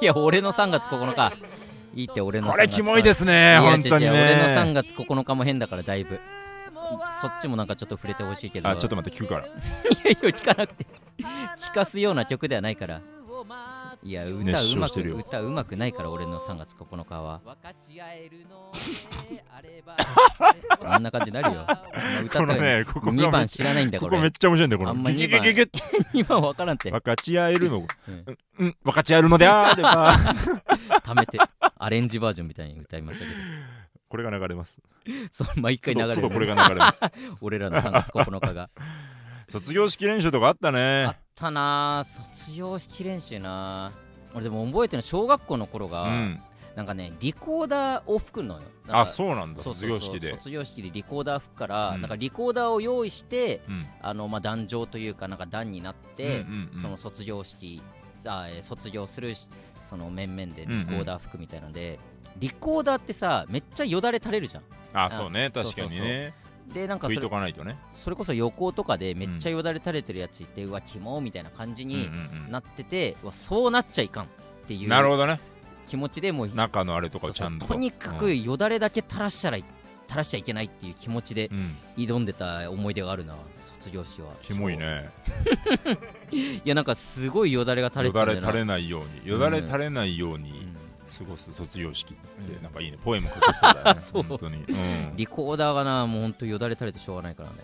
[0.00, 1.32] いや俺の3月9日。
[1.94, 4.22] いいって俺の3月これキモいですね本当に違う違う。
[4.24, 6.20] 俺の3ね月9日も変だからだいぶ。
[7.20, 8.68] そっちもなんかちょっと触れてほしいけど。
[8.68, 9.46] あちょっと待って聞くから。
[9.46, 9.48] い
[10.04, 10.86] やいや聞かなくて。
[11.58, 13.00] 聞かすような曲ではないから
[14.02, 17.40] いや歌熱うまく歌うまくないから俺の3月9日は。
[20.84, 21.66] あんな感じになるよ。
[22.24, 24.10] 歌このったよねここが2番知らないんだこれ。
[24.10, 25.70] ここめっちゃ面白いんだよこあんまのギ2番ギギギ
[26.12, 30.14] ギ2番分からんって分かち合えるのうんうんうん分かち合えるのであれば
[31.02, 31.38] 貯めて
[31.78, 33.36] アレンジバージョンみたいに歌いましたけど
[34.08, 34.80] これが流れます
[35.30, 37.00] そう毎回流れ都度これるが流れます
[37.40, 38.70] 俺らの3月9日が
[39.50, 42.00] 卒業式練習とかあったあねったな。
[42.00, 43.92] あ卒業式練習な。
[44.34, 46.40] 俺でも覚えてるの小学校の頃が、うん。
[46.74, 48.62] なんかねリコーダーを吹くのよ。
[48.88, 49.62] あそうなんだ。
[49.62, 50.32] そう卒業式で。
[50.32, 52.00] 卒業式でリコーダー吹くから、うん。
[52.00, 53.86] なんかリコーダーを用意してうん。
[54.00, 56.82] あの、まあ、壇上というかなんか段になって、うんうんうん。
[56.82, 57.82] その卒業式
[58.24, 59.48] あえー卒業するし
[59.88, 61.98] その面々でリコーダー吹くみたいので、
[62.38, 64.62] リコーダーってさめっちゃよだれ垂れるじゃん。
[64.92, 65.50] あそうね。
[65.54, 65.64] そう。
[65.64, 66.34] 確かにね
[66.72, 67.76] でなんかそれとかないとね。
[67.94, 72.10] それこそ横とかでめっちゃよだれ垂れてるやついて、うわキモみたいな感じに
[72.50, 74.28] なってて、うわそうなっちゃいかんっ
[74.66, 74.88] ていう。
[74.88, 75.40] なるほどね。
[75.86, 77.66] 気持ちでもう中のあれとかちゃんと。
[77.66, 79.64] とにかくよだれだけ垂らしたらい
[80.08, 81.50] 垂らしちゃいけないっていう気持ちで
[81.96, 83.36] 挑んでた思い出があるな
[83.78, 84.28] 卒業式は。
[84.40, 85.10] キモいね。
[86.30, 88.46] いやなんかすごいよだれが垂れよてたんだよな。
[88.46, 89.30] だれ垂れないように。
[89.30, 90.50] よだれ垂れないように。
[90.50, 90.65] うん
[91.18, 92.62] 過ごす卒業式ってうん。
[92.62, 92.98] なんかいいね。
[93.04, 94.00] ポエム書けそうだよね。
[94.28, 94.56] 本当に。
[94.64, 95.16] うん。
[95.16, 97.56] リコーダーがなもうほんとよだれ垂れてしょうがないからね。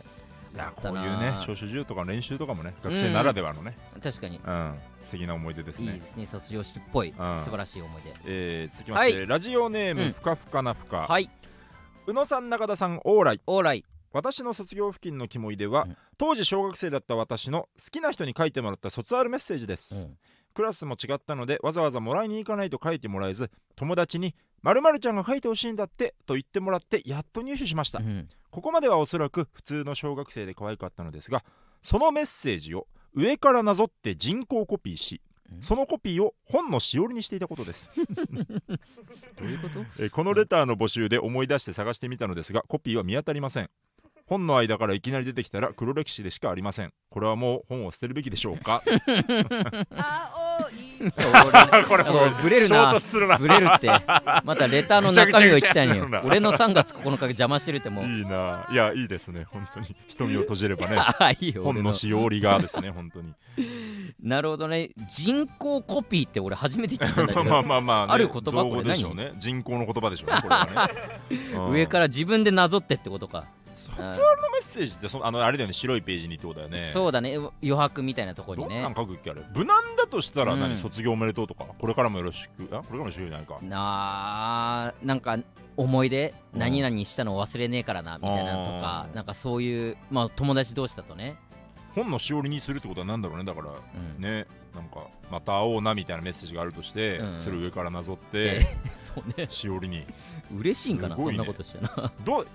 [0.55, 3.77] いやこういうね少書授とか練習とかもね学生ならではのね。
[4.03, 4.38] 確かに。
[4.45, 4.75] うん。
[5.03, 5.95] 素敵な思い出ですね。
[5.95, 7.12] いいですね卒業式っぽいん。
[7.12, 8.15] 素晴らしい思い出。
[8.27, 9.99] えー続きましてラジオネーうん。
[10.09, 11.07] ムふかふかなふか。
[11.09, 11.31] はい。
[12.07, 15.97] 宇野さん中田さんオーライオーライ私の卒業付近のキモいでは、うん。
[16.19, 20.19] 当時小学生だった私の好きな人に書いてもらった卒アルメッセージです、うん
[20.53, 28.29] クラスも違ったのでわざわざもらいに行かないと書いてもらえず友達に「まるちゃんが書いてほしいんだって」と言ってもらってやっと入手しました、うん。
[28.51, 31.45] ここまではおそらく普通の小学生で可愛かったのですが
[31.83, 35.21] そのメッセージを上からなぞって人工コピーし
[35.53, 35.62] うん。
[35.62, 37.91] そのコピーを本のしおりにしていたことです。
[37.97, 39.81] どういうこと？
[39.99, 43.71] えーこのレターの募集で思い出して探してみたのですがコピーは見当たりません。
[44.25, 46.95] 本の間からいきなり出てきたら黒歴史でしかありません。
[47.11, 48.83] これはもう本を捨てるべきでしょうか？
[51.88, 53.01] これもうブレるな。
[53.38, 53.88] ブレるって。
[54.45, 56.09] またレターの中身を言きたいのよ。
[56.25, 58.05] 俺の3月9日が邪魔してるってもう。
[58.07, 58.67] いいな。
[58.71, 59.47] いやいいですね。
[59.51, 59.87] 本当に。
[60.09, 60.99] 瞳を閉じればね。
[61.41, 63.33] いいよ本のしおりがですね本当に。
[64.23, 64.91] なるほどね。
[65.09, 69.33] 人工コピーって俺初めて聞いたんだけどまあまあまあ、ね、ある言葉造これ語でしょうね。
[69.38, 70.91] 人工の言葉でしょうねこれは
[71.69, 73.45] ね、上からら自分でなぞってってことか
[73.90, 76.79] 卒アルのメッセージってそあのあれだよね白いページにってことだよね。
[76.92, 77.37] そうだね。
[77.37, 79.42] 余白みたいなところどんなにねん書くっけあれ。
[79.55, 80.79] 無難だとしたら何、うん。
[80.79, 83.59] 卒業おめでとうとかこれからもよろしくあこれからもよろしくじゃないか。
[83.62, 85.38] なあなんか
[85.77, 86.35] 思い出？
[86.53, 86.59] うん。
[86.61, 91.37] 何々したの忘れねえからなみたいなのとかうんなんかそういうまあ友達同士だとね。
[91.95, 94.23] 本のしおりにするってことはなんだろうねだからうん。
[94.23, 97.40] ねなんかまた会おうなみたいなメッセージがあるとして、うん。
[97.42, 98.61] それを上からなぞって、え
[98.99, 99.47] そうね。
[99.51, 100.07] しおりに。
[100.57, 102.11] 嬉しいんかなすごいねそんなことしてな。
[102.25, 102.47] どう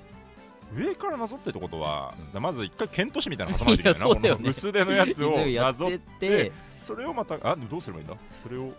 [0.75, 4.05] 上からなぞってってことは、まず一回剣都市みたいなの挟まないといけな。
[4.05, 4.39] いいやそうだよね。
[4.39, 8.15] この薄手のやつをなぞっててそれをまたあどうすればいいんだ？
[8.43, 8.73] それを、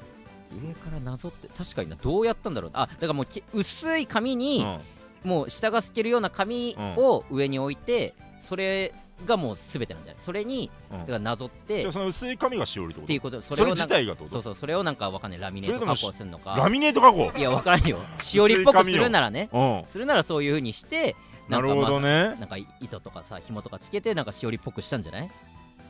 [0.52, 1.96] 上からなぞって確かにな。
[1.96, 2.70] どうやったんだろう。
[2.74, 4.80] あだからもうき薄い紙に、うん。
[5.24, 8.94] もう下が透けるような紙を上に置いて、それ
[9.26, 11.00] がもう全てなんじゃないそれに、うん。
[11.00, 13.06] だからなぞってその薄い紙がしおりってこと？
[13.08, 13.40] ていうこと。
[13.40, 15.40] そそれ自体がそうそうそれをなんかわかんない。
[15.40, 16.54] ラミネート加工するのか。
[16.56, 17.32] ラミネート加工？
[17.36, 17.98] いやわからんよ。
[18.20, 19.48] しおりっぽくするならね。
[19.52, 19.82] うん。
[19.88, 21.16] するならそういう風にして
[21.48, 22.30] なるほどね。
[22.30, 25.30] ねなんか糸とかさ紐とかつけてなんかしおりっぽくしたんじゃない？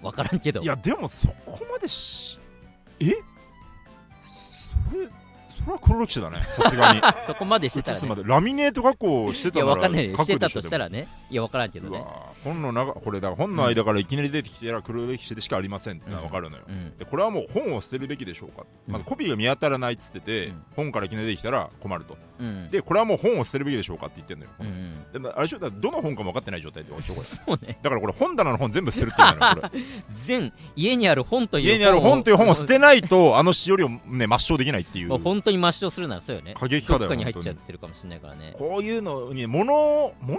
[0.02, 0.60] わからんけど。
[0.60, 2.38] いやでもそこまでし
[3.00, 3.06] え？
[4.90, 5.08] それ
[5.58, 6.38] それは黒歴史だね。
[6.56, 7.00] さすがに。
[7.26, 8.00] そこまでしてた写らね。
[8.00, 8.22] すまで。
[8.24, 10.14] ラミネート加工していたならやわかんない。
[10.16, 11.02] してたとしたらね。
[11.02, 12.02] でいや分からんけどね。
[12.42, 16.96] 本の中これだから本の間からいきなり出てきてら黒歴史でしかありませんってのは分かるのよ、うん。
[16.96, 18.92] でこれはもう本を捨てるべきでしょうか、うん。
[18.92, 20.62] まずコピーが見当たらないっつってて、うん。
[20.74, 22.16] 本からいきなり出てきたら困ると。
[22.38, 22.70] うん。
[22.70, 25.12] でこれはもう本を捨てるべきでしょうかって言ってんのよ、うんうん。
[25.12, 27.26] でもあれでしょだからどの本かも分かってない状態でしょこれ。
[27.26, 27.78] そうね。
[27.82, 29.82] だからこれ本棚の本全部捨てるって言うんだよこれ。
[30.08, 35.08] 全家にある本という家にある本という本を捨てないとあのしおりをね抹消できないっていう。
[35.08, 36.54] まあ本当に抹消するならそうよね。
[36.54, 38.54] 過激派だよに入っちゃってるかもしれないからね。
[38.56, 40.38] こういうのに物物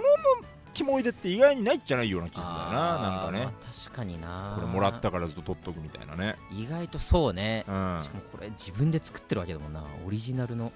[0.70, 3.38] キモいでって意外にないんじゃないような気するんだよななんかね。
[3.44, 4.52] まあ確かにな。
[4.56, 6.36] これもらったからずっと取っとくみたいなね。
[6.50, 7.64] 意外とそうね。
[7.68, 7.98] うん。
[8.00, 9.84] しかもこれ自分で作ってるわけだもんな。
[10.06, 10.72] オリジナルの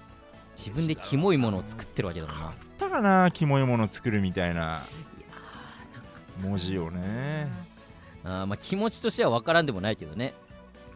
[0.57, 2.47] 自分でキモいものを作ってるわけだもんな。
[2.47, 4.81] あったかなキモいもの作るみたいな。
[6.41, 7.51] 文字をね。
[8.23, 10.33] あーまあ気持ちとしては分からんでもないけどね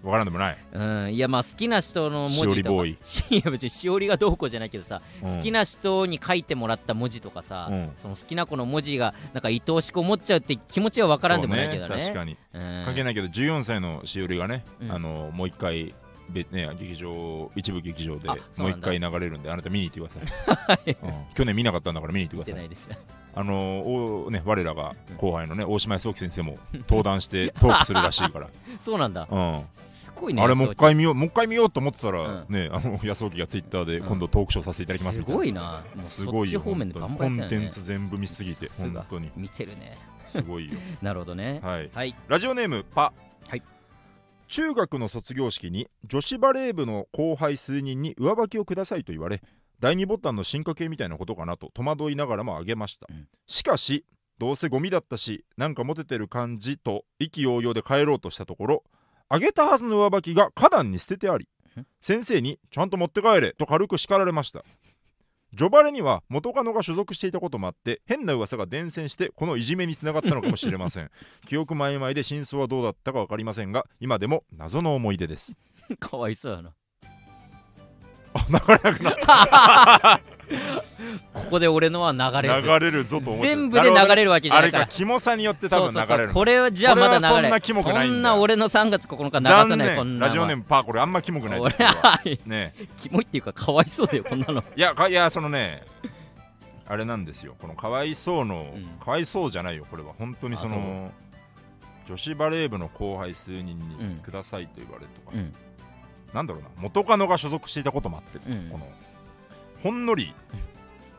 [0.03, 1.13] わからんでもない、うん。
[1.13, 2.97] いやまあ好きな人の文しおり字とかボーイ。
[3.03, 5.35] し いや別にしおりがどうこうじゃないけどさ、うん。
[5.35, 7.91] 好きな人に書いてもらった文字とかさ、うん。
[7.95, 11.89] その好きな子の文字がなんか愛おしく思っちゃうって気持ちは分からんでもないけどね。
[11.89, 12.37] そう確かに。
[12.53, 14.91] うん関係ないけど14歳のしおりがね、うん。
[14.91, 15.93] あのもう一回
[16.29, 21.13] べね、劇場一部劇場でもう一回流れるんであなた見に行ってください、うん。
[21.33, 22.97] 去年見なかったんだから見に行ってください。
[23.35, 26.57] あのおね我らが後輩のね大島康之先生も
[26.89, 28.49] 登壇してトークするらしいから、
[28.81, 29.27] そうなんだ。
[29.29, 32.53] うん、すごいねあれもう一安回見ようもう一回見ようと思ってたら、うん。
[32.53, 34.07] ねあの安沖がツイッターでうん。
[34.07, 35.37] 今度トークショーさせていただきますすみたいな。
[35.37, 39.31] ごいなすごい方面でバンバコンテンツ全部見すぎて本当に。
[39.35, 39.97] 見てるね。
[40.25, 40.77] すごいよ。
[41.01, 41.59] なるほどね。
[41.63, 41.89] はい。
[41.93, 42.15] はい。
[42.27, 43.13] ラジオネームパ。
[43.47, 43.61] はい
[44.49, 49.41] 中学の卒業式に女子バレー部の後輩数人に上履きをくださいと言われ
[49.79, 53.27] 第2ボタンの進化系みたいなことかなと戸惑いながらもあげました、うん。
[53.47, 54.05] しかし
[54.39, 58.83] どうせゴミだったしなんかモテてる感じと意気揚々で帰ろうとしたところ
[59.29, 61.47] あげたはずの上履きが花壇に捨ててあり
[61.79, 61.85] ん。
[62.01, 64.65] 先生にちゃんと持って帰れと軽く叱られました
[65.53, 71.09] ジョバレには元カノが所属していたこともあって変な噂が伝染してこのいじめにつながったのかもしれません。
[71.45, 75.55] 記憶曖昧で真相はどうだったか分かりませんが今でも謎の思い出です。
[75.99, 76.69] かわいそうやな。
[76.69, 76.73] あ
[78.49, 80.21] 流れなくなった
[81.33, 82.67] ここで俺のは流れず。
[82.67, 84.85] 流れるぞと思って全部で流れるわけじゃあないから。
[84.85, 94.63] れかキモさによって多分流れるこれはじゃあまだ流れそんなキモくないそんな俺の3月9日流残さないこんな念ラジオネームパーこれあんまキモくないで 俺ははねキモいっていうかかわいそうだよこんなの。
[94.75, 95.83] いやかいやそのね
[96.87, 97.55] あれなんですよ。
[97.59, 98.85] このかわいそうの、うん。
[99.03, 100.13] かわいそうじゃないよこれは。
[100.17, 101.11] 本当にそあの
[102.07, 104.15] 女子バレー部の後輩数人うん。
[104.15, 105.53] にくださいと言われるとか、うん
[106.33, 108.69] なんだろうな元カノが所属していたこともあって、うん。
[108.69, 108.87] この
[109.83, 110.33] ほんのり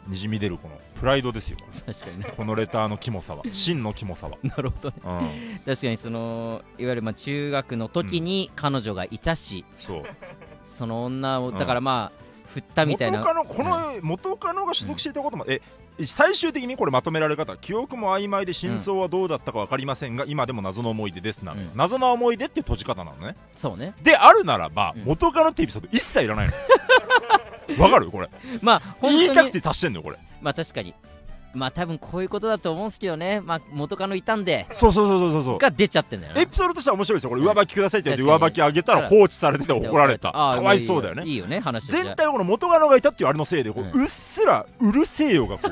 [0.08, 2.32] にじみ出るこのプライドですよ確かにね。
[2.36, 3.42] このレターのキモさは。
[3.52, 4.96] 真のキモさは、なるほどね。
[5.04, 10.02] うん、確かにそのいわゆるまあ中学の時に彼女がいたし、そう。
[10.64, 11.58] その女をうん。
[11.58, 13.18] だからまあ振ったみたいな。
[13.18, 15.60] 元カノこの元カノが所属していたことも、え
[16.06, 21.54] 最終的にこれまとめられ方記憶も曖昧で真相はどうだったか分かりませんが、今でも謎の思い出ですな。
[21.54, 21.70] の、うん。
[21.74, 23.36] 謎の思い出っていう閉じ方なのね。
[23.56, 23.94] そうね。
[24.02, 25.04] であるならば、うん。
[25.04, 26.52] 元カノってエピソード一切いらないの。
[27.84, 28.10] わかる？
[28.10, 28.28] これ。
[28.62, 30.18] まあ言いたくて足してんのよこれ。
[30.42, 30.94] まあ確かに
[31.52, 33.40] まあ多分こういうことだと思うんですけどね。
[33.40, 34.66] まあ元カノいたんで。
[34.72, 35.58] そうそうそうそうそう。
[35.58, 36.40] が出ちゃってんだよな。
[36.40, 37.30] エピソードとしては面白いですよ。
[37.30, 40.32] これ上履きくださいって言って上履きあげたら放置されてて怒られた。
[40.32, 41.24] かわいそうだよね。
[41.24, 45.68] いいよね話全体はこの元カノがいたっていうあれのせいでこう,、ううっすらうるせえよがこ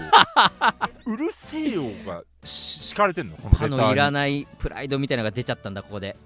[1.07, 3.77] う うるせえよがし敷かれてんのこのレターに。
[3.77, 6.17] パのいらないプライドみたいなのが出ちゃったんだここで。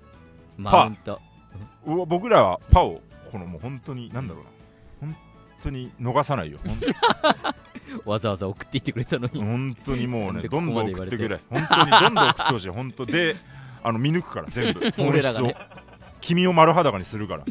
[0.57, 1.21] マウント。
[1.85, 4.51] 僕らはパをこのもう本当になんだろうな。
[5.01, 5.17] 本
[5.62, 6.59] 当に逃さないよ
[8.05, 9.42] わざわざ送っていってくれたのに。
[9.42, 11.40] 本当にもうねどんどん送っててくれ。
[11.50, 12.68] 本当にどんどん送ってほしい。
[12.70, 13.07] 本当。
[13.07, 13.37] で
[13.83, 14.81] あの見抜くから全部。
[14.98, 15.57] 俺らがね。
[16.20, 17.44] 君を丸裸にするから。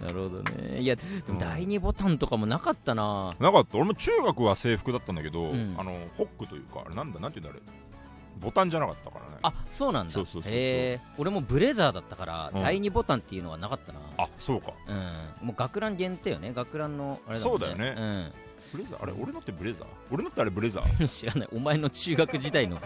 [0.00, 0.80] なるほどね。
[0.80, 1.34] いやでうん。
[1.34, 3.30] も第2ボタンとかもなかったな。
[3.38, 3.76] なかった。
[3.78, 5.74] 俺も中学は制服だったんだけど、うん。
[5.78, 7.72] あのホックというかあれなんだなんて言うんだあれ。
[8.40, 9.36] ボタンじゃなかったからね。
[9.42, 10.14] あそうなんだ。
[10.14, 10.52] そうそうそうそう。
[10.52, 10.54] へ
[10.92, 11.00] え。
[11.18, 12.62] 俺もブレザーだったから、うん。
[12.62, 14.00] 第2ボタンっていうのはなかったな。
[14.18, 14.72] あそうか。
[14.88, 15.46] うん。
[15.46, 16.52] もう学ラン限定よね。
[16.52, 17.60] 学ランのあれだもんね。
[17.60, 18.32] そうだよね
[18.72, 19.02] ブレザー？
[19.02, 19.86] あれ俺のってブレザー？
[20.10, 21.00] 俺のってあれブレザー？
[21.00, 21.48] う ん知らない。
[21.54, 22.78] お前の中学時代の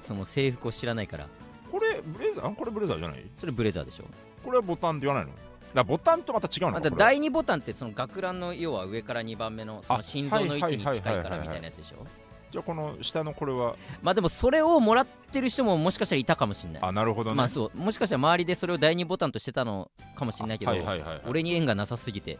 [0.00, 1.28] その制服を知らないから。
[1.70, 2.46] これブレザー？
[2.46, 3.24] あこれブレザーじゃない？
[3.36, 4.04] それブレザーでしょ。
[4.44, 5.32] これはボタンって言わないの？
[5.74, 12.06] だボタンとまた違うのか第2ボタンってその学ランの要は上から2番目のそのあ心臓の位置に近いからみたいなやつでしょ。
[12.52, 13.74] じゃあこの下のこれは？
[14.00, 16.82] まあでもそれをもらってる人ももしかしたらいたかもしれない。
[16.84, 17.36] あなるほどね。
[17.36, 17.76] まあそう。
[17.76, 21.22] もしかしたら周りでそれを第2ボタンとしてたのかもしれないけど、はいはいはいはい。
[21.26, 22.34] 俺に縁がなさすぎて。
[22.34, 22.38] し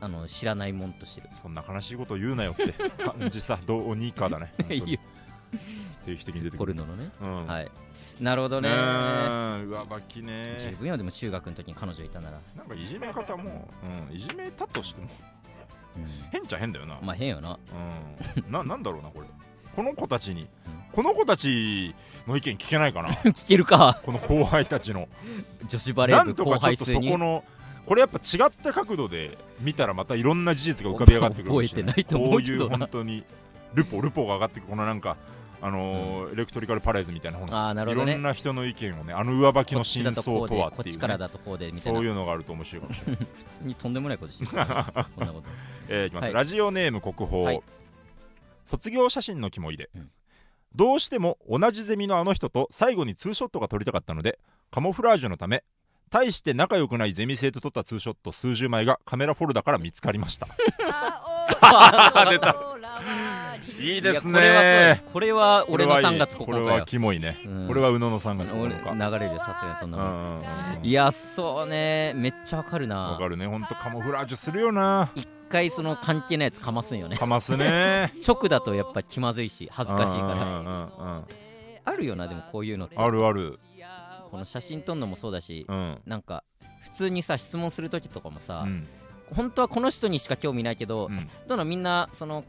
[0.00, 1.28] あの知らないもんとしてる。
[1.42, 2.72] そんな悲しいこと言うなよって。
[3.04, 4.52] 感じさどうにかだね。
[6.04, 6.74] 定期的に出てポくる。
[6.74, 7.46] ルノのね、うん。
[7.46, 7.70] はい。
[8.20, 8.68] なるほどね。
[8.68, 8.74] 上
[9.84, 10.56] 履きね。
[10.58, 13.68] 十分よでも中学の時に彼女いたなら、なんかいじめ方も、
[14.08, 15.08] うん、いじめたとしても
[15.96, 16.06] うん。
[16.30, 17.58] 変っちゃ変だよな、まあ変よな。
[18.36, 19.26] うん、ななんだろうなこれ。
[19.74, 20.48] この子たちに、
[20.92, 21.94] この子たち
[22.26, 23.10] の意見聞けないかな。
[23.10, 24.00] 聞けるか。
[24.04, 25.08] この後輩たちの。
[25.68, 27.44] 女子バレなー部後んとかちょっとそこの
[27.86, 33.24] これやっぱ違った角度で見たらまたいろんな事実が浮かび上がってくる覚えてないと思こういう本当に
[33.74, 35.16] ルポルポが上がってくるこのなんか
[35.62, 41.98] あのーエレクトリカルパレーズみたいなほらああなるほどろんな人の意見をねあの上履きこっちの真だとこうで相とはっこってちいう,、ね、からだとこうでみたいな。
[41.98, 44.74] そういうのがあると面白いかもしれない、 普通にとんでもないことしてるこんな
[45.32, 45.42] こと
[45.88, 46.32] えーいきます、はい。
[46.32, 47.62] ラジオネーム国宝、はい。
[48.64, 50.10] 卒業写真の肝入れ、うん。
[50.74, 54.38] どうしても同じゼミのあの人と最後にツーショットが撮りたかったので
[54.70, 55.64] カモフラージュのため
[56.10, 60.48] 大して仲良くないゼミ生と撮ったツーショット数十枚がカメラフォルダから見つかりました。
[62.30, 62.56] 出た
[63.78, 70.40] いいですねこれは俺のこれはいい3月9これはキモいね、うんこれは宇野の3月俺9日流れるさすがにそんな
[70.78, 81.22] うんいやそうねめっちゃわかるなわかるねほんとカモフラージュするよな一回その関係ないやつかますんよねかますね直だとやっぱ気まずいし恥ずかしいから
[81.84, 83.58] あるよなでもこういうのってあるある
[84.30, 85.98] この写真撮るのもそうだしうん。
[86.06, 86.44] なんか
[86.82, 88.86] 普通にさ質問する時とかもさ、うん。
[89.34, 91.28] 本当はこの人にしか興味ないけど、うん。
[91.46, 92.44] どんどんみんなその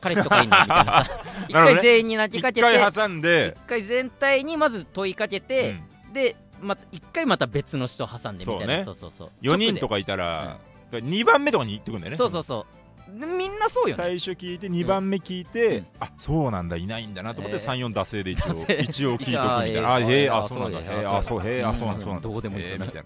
[0.00, 0.56] 彼氏とかいんの？
[0.60, 1.10] みたいなさ。
[1.48, 3.54] 一回全員に投げか一けて回挟んで。
[3.56, 5.76] 一回全体にまず問いかけて、
[6.08, 6.12] うん。
[6.12, 8.84] でまた一回また別の人挟んでみたいな。
[8.84, 9.26] そそううそう。
[9.26, 10.58] そう4人とかかいたら、
[10.92, 12.16] 2番目とかに行ってくんだよね。
[12.16, 12.76] そうそうそう。
[12.76, 12.81] で
[13.12, 13.94] みんなそうよね。
[13.94, 15.86] 最初聞いて2番目聞いて、うん。
[16.00, 17.88] あそうなんだいないんだなと思って、えー。
[17.90, 19.94] 34惰性で一応 一応聞いとくみたいな。
[19.94, 20.78] あえーへえああそうなんだ。
[20.80, 22.00] へえあそうへえあそうなん。
[22.00, 22.28] だうんそうなんだ。
[22.28, 23.04] どうでもいいみたいな。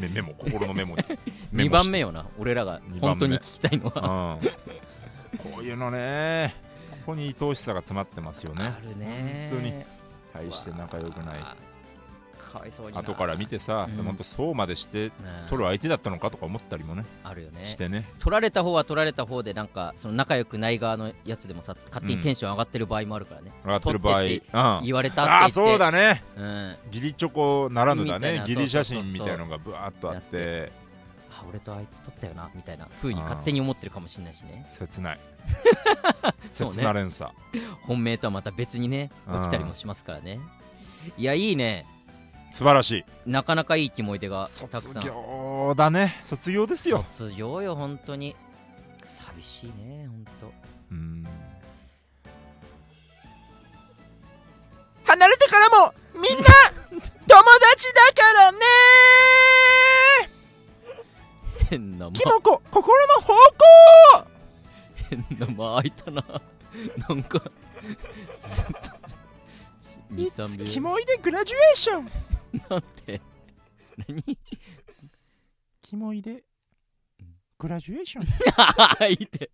[0.00, 1.02] メメモ心のメモに。
[1.54, 2.80] 2番目よな俺らが。
[3.00, 4.38] 本当に聞きたいのは。
[4.42, 4.48] うん。
[5.52, 6.54] こういうのね。
[7.04, 8.64] ここに愛おしさが詰まってますよね。
[8.64, 10.02] あるね本当に。
[10.48, 11.40] 大して仲良くない
[12.52, 13.00] かわいそうにな。
[13.00, 14.04] 後から見てさ、うん。
[14.04, 15.12] 本当そうまでしてね。
[15.48, 17.04] 取る相手だったのかとか思ったりもね。
[17.24, 17.66] あるよね。
[17.66, 18.04] してね。
[18.18, 25.42] 取られた方は取られた方でなんかその仲良くない側のやつでもさ勝手にテンション上がってる場合もあるからね、上がってる場合言われたって言って。
[25.42, 26.22] ああそうだね。
[26.36, 26.76] うん。
[26.92, 28.38] 義理チョコならぬだね。
[28.38, 30.70] 義理写真みたいのがぶわーっとあって。
[31.30, 32.86] あ俺とあいつ取ったよなみたいな。
[33.00, 34.66] 風に勝手に思ってるかもしれないしね。
[34.72, 35.20] 切ない。
[36.52, 37.30] 切な連鎖。
[37.82, 40.38] 本命とはまた別にねうん起きたりもしますからね。
[41.16, 41.84] いやいいね
[42.54, 43.04] 素晴らしい。
[43.30, 45.02] なかなかいいキモい出がたく卒さん。
[45.02, 46.20] 業だね。
[46.24, 47.04] 卒業ですよ。
[47.10, 48.36] 卒業よ本当に。
[49.04, 50.52] 寂しいね本当。
[50.90, 51.26] うん。
[55.04, 56.44] 離れてからもみんな
[56.90, 58.58] 友達だからね
[61.70, 64.26] 変な間キモコ心の方向
[65.10, 66.24] 変な間空いたな。
[67.08, 67.42] なんか
[70.16, 70.82] いつ23キ秒。
[70.88, 72.10] モいでグラジュエーション
[72.68, 73.20] なんて
[74.08, 74.38] 何？
[75.80, 76.42] キモいで
[77.58, 78.26] グラジュエーション。
[78.56, 79.50] あ いいって。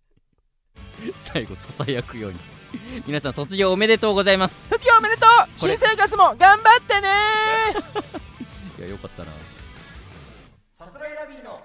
[1.25, 2.39] 最後ささやくように。
[3.07, 4.67] 皆さん卒業おめでとうございます。
[4.69, 5.49] 卒業おめでとう。
[5.55, 7.09] 新生活も頑張ってね
[8.79, 9.31] いやよかったな。
[10.71, 11.61] さすらいラビーの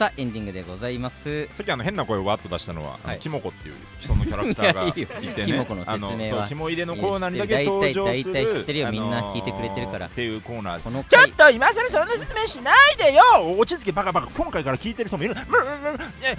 [0.00, 1.44] さあエンディングでございます。
[1.48, 3.18] さっきあの変な声をわっと出したのは、はい。
[3.18, 5.44] キモコっていうそのキャラクターが いてね。
[5.44, 6.48] キモコの説明は。
[6.48, 8.24] キモ入れのコーナーにだけ登場する。
[8.24, 8.30] 知
[8.60, 10.06] ってるよあのーみんな聞いてくれてるから。
[10.06, 13.22] っていうコーナーこのちょ回っと今更そんな説明しないでよ。
[13.58, 15.34] 落ち着けバカバカ今回から聞いてる人もいる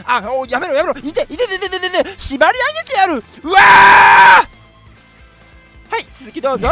[0.06, 1.00] あおやめろやめろ。
[1.00, 1.80] いていていていていて
[2.18, 3.24] 縛り上げてやる。
[3.44, 3.62] うわー
[5.94, 6.68] はい続きどうぞ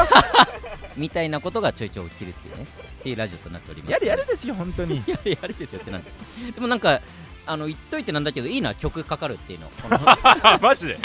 [0.99, 2.67] みたいなことがちょいちょい起きるっていうね。
[2.99, 3.91] っていうラジオとなっております。
[3.93, 5.01] やれやれですよ本当に。
[5.07, 6.11] やれやれですよってなんで
[6.53, 7.01] でもなんか
[7.45, 9.71] あの言っといてなんだけどいいな曲かかるっていうの。
[10.61, 10.99] マジで？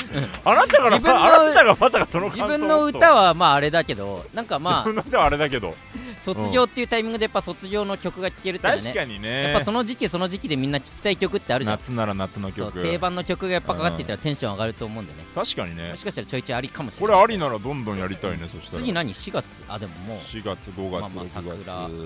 [0.45, 4.27] あなたから自分のあなたがまさかその自分の歌はまああれだけど。
[4.35, 5.75] なんかま自分の歌はあれだけど。
[5.95, 8.81] あ卒業っていうタイミングでやっぱ卒業の曲が聴けるっていうね。
[8.81, 9.43] 確かにね。
[9.45, 11.79] やっぱその時期その時期でみんな聴きたい曲ってあるじゃん。
[11.79, 12.83] 夏なら夏の曲。
[12.83, 15.19] 定番の曲がやっぱかかっていたらテンション上がると思うんでね。
[15.35, 15.91] 確かにね。
[15.91, 17.17] もしかしたらちょいちょいありかもしれない。
[17.17, 18.79] これありならどんどんやりたいねそしたら。
[18.79, 20.19] 次何4月あでももう。
[20.19, 21.33] 4月5月、まあまあ6月。
[21.33, 21.87] 桜。
[21.87, 21.93] うん。
[21.93, 21.97] ん。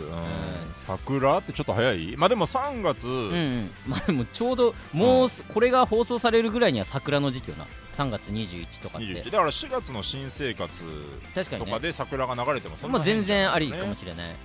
[0.87, 2.17] 桜ってちょっと早い？
[2.17, 3.71] まあでも3月、うんうん。
[3.87, 7.67] まあでもちょうどもうすこれが放送されるぐらいには桜の時期よな
[7.99, 9.07] 3月21とかって。
[9.09, 10.73] 21だから4月の新生活
[11.35, 11.67] 確かにね。
[11.67, 14.37] とかで桜が流れてもそんなまあ全然ありかもれしれない。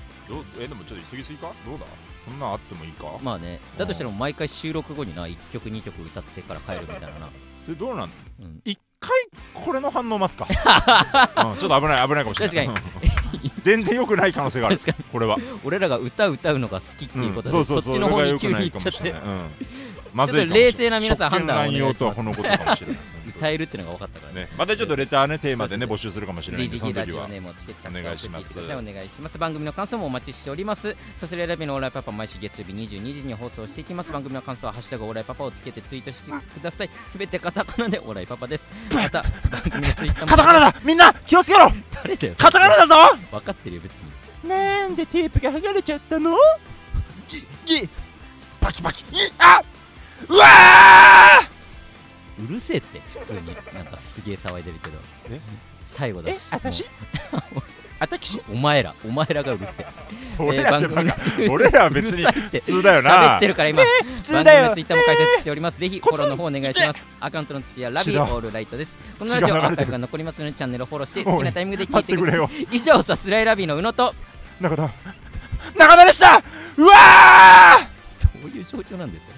[0.60, 1.52] えでもちょっと急ぎすぎか？
[1.66, 1.86] どうだ？
[2.26, 3.60] そんなんあってもいいか、まあね。
[3.78, 7.30] だとしても毎回収録後にな1曲2曲歌ってから帰るみたいなな。
[7.68, 8.10] でどうなん？
[8.40, 8.62] うん。
[8.66, 9.12] 一回
[9.54, 10.48] これの反応待つか、
[11.52, 11.58] うん。
[11.60, 12.68] ちょっと危ない危ないかもしれない。
[12.68, 12.82] 確
[13.64, 14.78] 全然良くない可能性がある。
[15.12, 17.66] これは、俺らが歌歌うのが好きっていうことで、うん。
[17.66, 17.94] そうそうそう。
[17.94, 19.12] そっちの方に急に行っちゃって。
[19.12, 19.52] うん
[20.14, 22.00] まずい冷静な皆さん判断をお願いします。
[22.00, 24.42] 職権乱用とはこのことかもしれない歌えるってのが分かったからね。
[24.42, 26.68] ね またちょっとレターねテーマでね募集するかもしれない。
[26.68, 28.60] んでその時はお願いします。
[28.60, 29.38] お願いします。
[29.38, 30.96] 番組の感想もお待ちしております。
[31.18, 34.12] さすらいラビのオーライパパ毎週月曜日22時に放送していきます。
[34.12, 36.90] 番組の感想は「ハッシュタグオーライパパ」をつけてツイートしてください。
[37.10, 38.68] すべてカタカナでオーライパパです。
[38.94, 40.28] また番組のツイッターも。
[40.28, 41.72] カタカナだみんな気をつけろ。
[41.92, 42.96] 誰だよカタカナだぞ。
[43.32, 44.50] 分かってるよ別に。
[44.50, 46.36] なんでテープが剥がれちゃったの？
[47.30, 47.90] ギギ。
[48.60, 49.02] パキパキ。
[49.02, 49.06] い
[49.40, 49.62] あ
[50.30, 50.46] うわ
[52.44, 53.56] うるせえって普通に。
[53.74, 55.00] なんかすげえ騒いでるけど。
[55.30, 55.40] え？
[55.90, 56.36] 最後だし。
[56.36, 56.40] え？
[58.00, 58.42] 私？
[58.52, 58.94] お前ら。
[59.06, 59.88] お前らがうるせえ。
[60.40, 60.74] 俺ら
[61.84, 64.68] は別に普通だよ喋なってるから今、普通だよ。
[64.70, 67.00] 番組のツイッターも開設しております、ぜひフォローの方お願いします。
[67.22, 68.22] アカウントの土やラビ違う。
[68.22, 68.98] オールライトです。
[69.20, 72.62] このラジオアーカイブが残りますのでチャンネルをフォローして好きなタイミングで聞いててくれください。
[72.62, 72.68] よ。
[72.72, 74.16] 以上さすらいラビの宇野と。
[74.60, 74.92] 中田。
[75.78, 76.44] 中田でした。
[76.78, 77.94] うわー！
[78.42, 79.33] どういう状況なんですよ